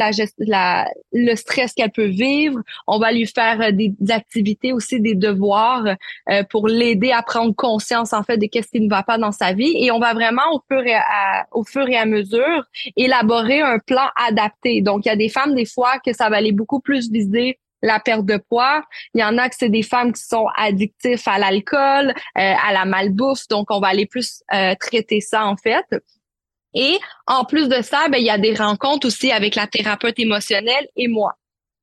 [1.12, 2.60] le stress qu'elle peut vivre.
[2.88, 5.86] On va lui faire euh, des, activités aussi, des devoirs
[6.30, 9.32] euh, pour l'aider à prendre conscience en fait de qu'est-ce qui ne va pas dans
[9.32, 9.74] sa vie.
[9.76, 12.66] Et on va vraiment au fur et à, au fur et à mesure
[12.96, 14.82] élaborer un plan adapté.
[14.82, 17.60] Donc il y a des femmes des fois que ça va aller beaucoup plus viser
[17.82, 18.84] la perte de poids.
[19.14, 22.74] Il y en a que c'est des femmes qui sont addictifs à l'alcool, euh, à
[22.74, 23.48] la malbouffe.
[23.50, 25.86] Donc, on va aller plus euh, traiter ça, en fait.
[26.74, 30.18] Et en plus de ça, ben, il y a des rencontres aussi avec la thérapeute
[30.20, 31.34] émotionnelle et moi.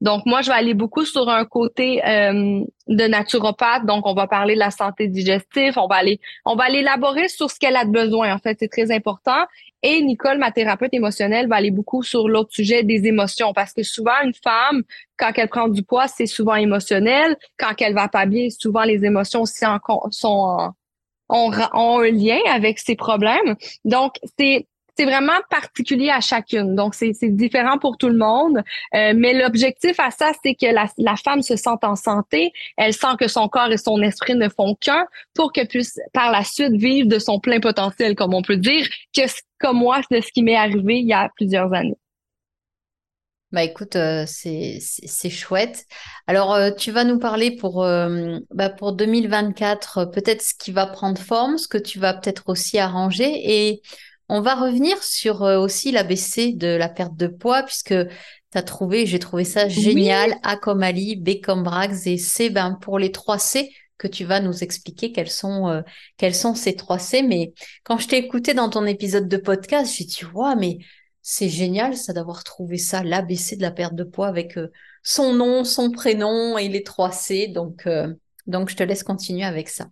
[0.01, 3.84] Donc, moi, je vais aller beaucoup sur un côté euh, de naturopathe.
[3.84, 5.74] Donc, on va parler de la santé digestive.
[5.76, 8.32] On va aller, on va élaborer sur ce qu'elle a de besoin.
[8.32, 9.44] En fait, c'est très important.
[9.82, 13.53] Et Nicole, ma thérapeute émotionnelle, va aller beaucoup sur l'autre sujet des émotions.
[13.53, 14.82] Parce que souvent, une femme,
[15.16, 17.36] quand elle prend du poids, c'est souvent émotionnel.
[17.59, 19.64] Quand elle va pas bien, souvent les émotions aussi
[20.11, 20.70] sont en,
[21.28, 23.57] ont, un lien avec ces problèmes.
[23.84, 24.66] Donc, c'est
[24.99, 26.74] c'est vraiment particulier à chacune.
[26.74, 28.59] Donc, c'est différent pour tout le monde.
[28.94, 32.53] Euh, mais l'objectif à ça, c'est que la, femme se sente en santé.
[32.76, 36.32] Elle sent que son corps et son esprit ne font qu'un pour qu'elle puisse par
[36.32, 39.22] la suite vivre de son plein potentiel, comme on peut dire, que
[39.61, 41.99] comme moi, c'est ce qui m'est arrivé il y a plusieurs années.
[43.51, 45.86] Bah écoute, euh, c'est chouette.
[46.26, 47.86] Alors, euh, tu vas nous parler pour,
[48.51, 52.78] bah, pour 2024, peut-être ce qui va prendre forme, ce que tu vas peut-être aussi
[52.78, 53.30] arranger.
[53.44, 53.82] Et
[54.28, 59.06] on va revenir sur aussi l'ABC de la perte de poids, puisque tu as trouvé,
[59.06, 63.12] j'ai trouvé ça génial, A comme Ali, B comme Brax et C ben, pour les
[63.12, 65.82] trois C que tu vas nous expliquer quels sont,
[66.16, 67.22] quels sont ces trois C.
[67.22, 67.52] Mais
[67.84, 70.78] quand je t'ai écouté dans ton épisode de podcast, j'ai dit, ouais, mais
[71.30, 74.72] c'est génial, ça d'avoir trouvé ça, l'ABC de la perte de poids avec euh,
[75.02, 77.48] son nom, son prénom et les trois C.
[77.48, 78.14] Donc, euh,
[78.46, 79.88] donc, je te laisse continuer avec ça.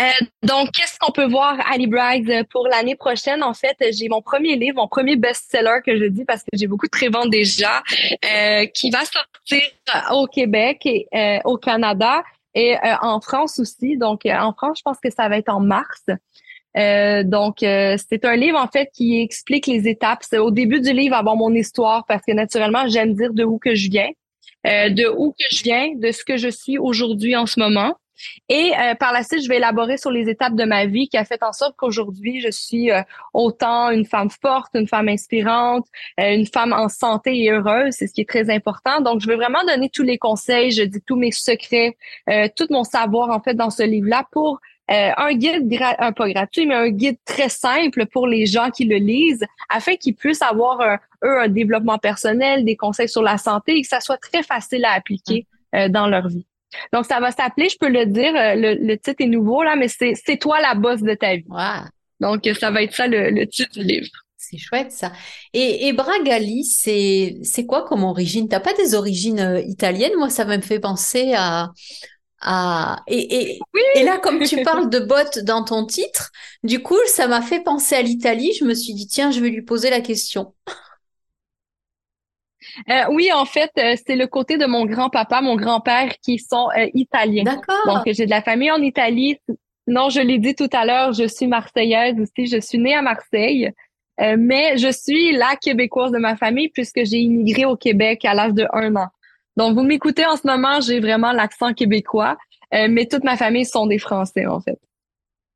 [0.00, 0.04] Euh,
[0.42, 3.42] donc, qu'est-ce qu'on peut voir Ali Braggs pour l'année prochaine?
[3.42, 6.66] En fait, j'ai mon premier livre, mon premier best-seller que je dis parce que j'ai
[6.66, 7.82] beaucoup de préventes déjà,
[8.74, 9.62] qui va sortir
[10.12, 11.06] au Québec et
[11.44, 12.22] au Canada
[12.54, 13.96] et en France aussi.
[13.96, 16.04] Donc, en France, je pense que ça va être en mars.
[16.76, 20.22] Euh, donc, euh, c'est un livre en fait qui explique les étapes.
[20.34, 23.74] Au début du livre avant mon histoire parce que naturellement, j'aime dire de où que
[23.74, 24.10] je viens,
[24.66, 27.94] euh, de où que je viens, de ce que je suis aujourd'hui en ce moment.
[28.48, 31.24] Et par la suite, je vais élaborer sur les étapes de ma vie qui a
[31.24, 32.90] fait en sorte qu'aujourd'hui, je suis
[33.32, 35.86] autant une femme forte, une femme inspirante,
[36.18, 37.94] une femme en santé et heureuse.
[37.94, 39.00] C'est ce qui est très important.
[39.00, 41.96] Donc, je vais vraiment donner tous les conseils, je dis tous mes secrets,
[42.56, 44.60] tout mon savoir en fait dans ce livre-là pour
[44.90, 48.84] euh, un guide, un pas gratuit, mais un guide très simple pour les gens qui
[48.84, 53.38] le lisent, afin qu'ils puissent avoir, un, eux, un développement personnel, des conseils sur la
[53.38, 55.46] santé et que ça soit très facile à appliquer
[55.76, 56.44] euh, dans leur vie.
[56.92, 59.88] Donc, ça va s'appeler, je peux le dire, euh, le, titre est nouveau, là, mais
[59.88, 61.44] c'est C'est toi la bosse de ta vie.
[62.20, 64.08] Donc, ça va être ça le, titre du livre.
[64.36, 65.12] C'est chouette ça.
[65.52, 68.48] Et, et Bragali, c'est c'est quoi comme origine?
[68.48, 70.16] T'as pas des origines italiennes?
[70.16, 71.70] Moi, ça me fait penser à
[72.42, 73.60] ah, et, et,
[73.96, 76.30] et, là, comme tu parles de bottes dans ton titre,
[76.62, 78.52] du coup, ça m'a fait penser à l'Italie.
[78.58, 80.54] Je me suis dit, tiens, je vais lui poser la question.
[82.90, 86.68] Euh, oui, en fait, euh, c'est le côté de mon grand-papa, mon grand-père qui sont
[86.76, 87.44] euh, italiens.
[87.44, 87.86] D'accord.
[87.86, 89.38] Donc, j'ai de la famille en Italie.
[89.86, 92.46] Non, je l'ai dit tout à l'heure, je suis marseillaise aussi.
[92.46, 93.72] Je suis née à Marseille,
[94.18, 98.52] mais je suis la québécoise de ma famille puisque j'ai immigré au Québec à l'âge
[98.52, 99.08] de un an.
[99.56, 102.36] Donc, vous m'écoutez en ce moment, j'ai vraiment l'accent québécois,
[102.72, 104.78] mais toute ma famille sont des Français, en fait.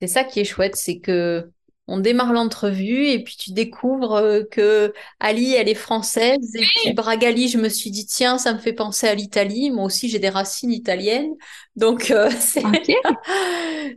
[0.01, 1.51] C'est ça qui est chouette, c'est que
[1.87, 6.93] on démarre l'entrevue et puis tu découvres euh, que Ali, elle est française et puis
[6.95, 9.71] Bragali, je me suis dit tiens, ça me fait penser à l'Italie.
[9.71, 11.33] Moi aussi, j'ai des racines italiennes,
[11.77, 12.63] donc euh, c'est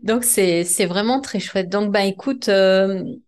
[0.03, 1.69] donc c'est c'est vraiment très chouette.
[1.69, 2.49] Donc bah écoute,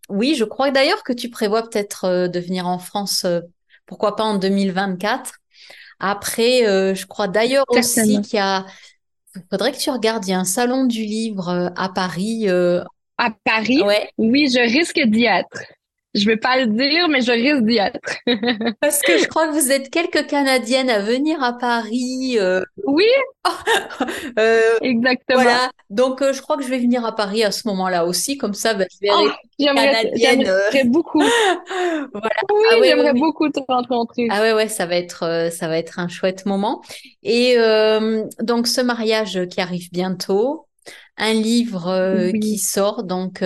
[0.10, 3.26] oui, je crois d'ailleurs que tu prévois peut-être de venir en France,
[3.86, 5.40] pourquoi pas en 2024.
[6.00, 8.66] Après, euh, je crois d'ailleurs aussi qu'il y a,
[9.36, 12.48] il faudrait que tu regardes, il y a un salon du livre euh, à Paris.
[13.20, 13.82] À Paris?
[13.84, 14.10] Ouais.
[14.18, 15.60] Oui, je risque d'y être.
[16.16, 18.00] Je vais pas le dire, mais je risque d'y être.
[18.82, 22.38] Parce que je crois que vous êtes quelques Canadiennes à venir à Paris.
[22.40, 22.64] Euh...
[22.88, 23.06] Oui,
[24.40, 25.44] euh, exactement.
[25.44, 25.70] Voilà.
[25.90, 28.38] Donc, euh, je crois que je vais venir à Paris à ce moment-là aussi.
[28.38, 30.46] Comme ça, bah, je verrai oh, Canadiennes.
[30.72, 31.20] J'aimerais beaucoup.
[32.14, 32.30] voilà.
[32.50, 34.28] Oui, ah j'aimerais beaucoup te rencontrer.
[34.32, 36.82] Ah ouais, ouais, ça va être, euh, ça va être un chouette moment.
[37.22, 37.58] Et
[38.40, 40.69] donc, ce mariage qui arrive bientôt,
[41.18, 43.44] un livre qui sort, donc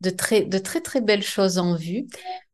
[0.00, 2.06] de très, de très, très belles choses en vue.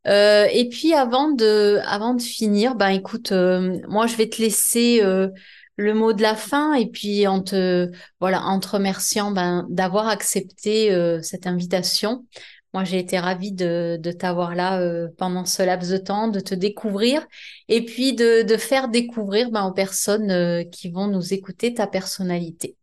[0.06, 4.40] Euh, et puis avant de, avant de finir, ben écoute, euh, moi je vais te
[4.40, 5.28] laisser euh,
[5.76, 7.90] le mot de la fin et puis en te,
[8.20, 10.90] voilà, en te remerciant ben, d'avoir accepté
[11.22, 12.24] cette invitation.
[12.72, 14.82] Moi, j'ai été ravie de, de t'avoir là
[15.16, 17.26] pendant ce laps de temps, de te découvrir
[17.68, 22.76] et puis de, de faire découvrir ben, aux personnes qui vont nous écouter ta personnalité.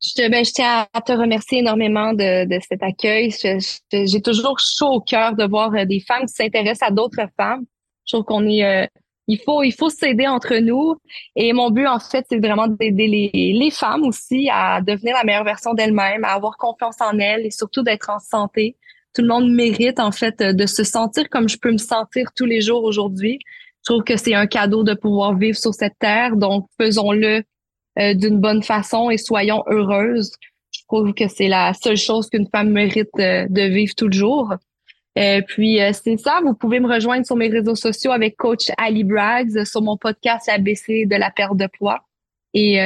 [0.00, 3.34] Je, ben, je tiens à te remercier énormément de, de cet accueil.
[3.92, 7.64] J'ai toujours chaud au cœur de voir euh, des femmes qui s'intéressent à d'autres femmes.
[8.06, 8.86] Je trouve qu'on est, euh,
[9.26, 10.96] il faut, il faut s'aider entre nous.
[11.34, 15.24] Et mon but, en fait, c'est vraiment d'aider les, les femmes aussi à devenir la
[15.24, 18.76] meilleure version d'elles-mêmes, à avoir confiance en elles et surtout d'être en santé.
[19.14, 22.44] Tout le monde mérite, en fait, de se sentir comme je peux me sentir tous
[22.44, 23.40] les jours aujourd'hui.
[23.84, 26.36] Je trouve que c'est un cadeau de pouvoir vivre sur cette terre.
[26.36, 27.42] Donc, faisons-le
[27.98, 30.32] euh, d'une bonne façon et soyons heureuses.
[30.70, 34.12] Je trouve que c'est la seule chose qu'une femme mérite euh, de vivre tout le
[34.12, 34.54] jour.
[35.16, 38.70] Et euh, puis c'est ça, vous pouvez me rejoindre sur mes réseaux sociaux avec coach
[38.76, 42.04] Ali Braggs sur mon podcast ABC de la perte de poids.
[42.54, 42.78] Et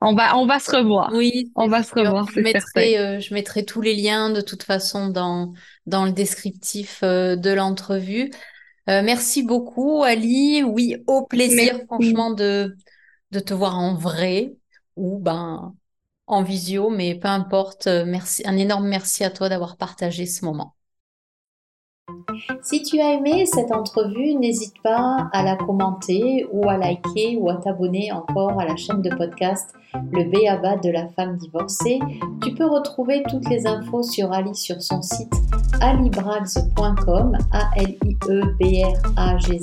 [0.00, 1.10] on va on va se revoir.
[1.12, 2.28] Oui, on va se revoir.
[2.30, 5.52] Je mettrai je mettrai tous les liens de toute façon dans
[5.86, 8.30] dans le descriptif de l'entrevue.
[8.86, 10.62] merci beaucoup Ali.
[10.62, 12.74] Oui, au plaisir franchement de
[13.34, 14.54] de te voir en vrai
[14.96, 15.74] ou ben
[16.26, 17.86] en visio, mais peu importe.
[17.86, 20.74] Merci, un énorme merci à toi d'avoir partagé ce moment.
[22.62, 27.50] Si tu as aimé cette entrevue, n'hésite pas à la commenter ou à liker ou
[27.50, 29.74] à t'abonner encore à la chaîne de podcast
[30.12, 31.98] Le Béaba de la femme divorcée.
[32.42, 35.32] Tu peux retrouver toutes les infos sur Ali sur son site
[35.80, 39.58] alibrags.com, a l i e b r a g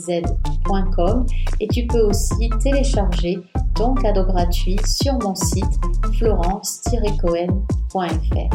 [1.59, 3.39] et tu peux aussi télécharger
[3.75, 5.79] ton cadeau gratuit sur mon site
[6.13, 8.49] florence-cohen.fr.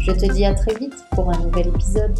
[0.00, 2.18] Je te dis à très vite pour un nouvel épisode.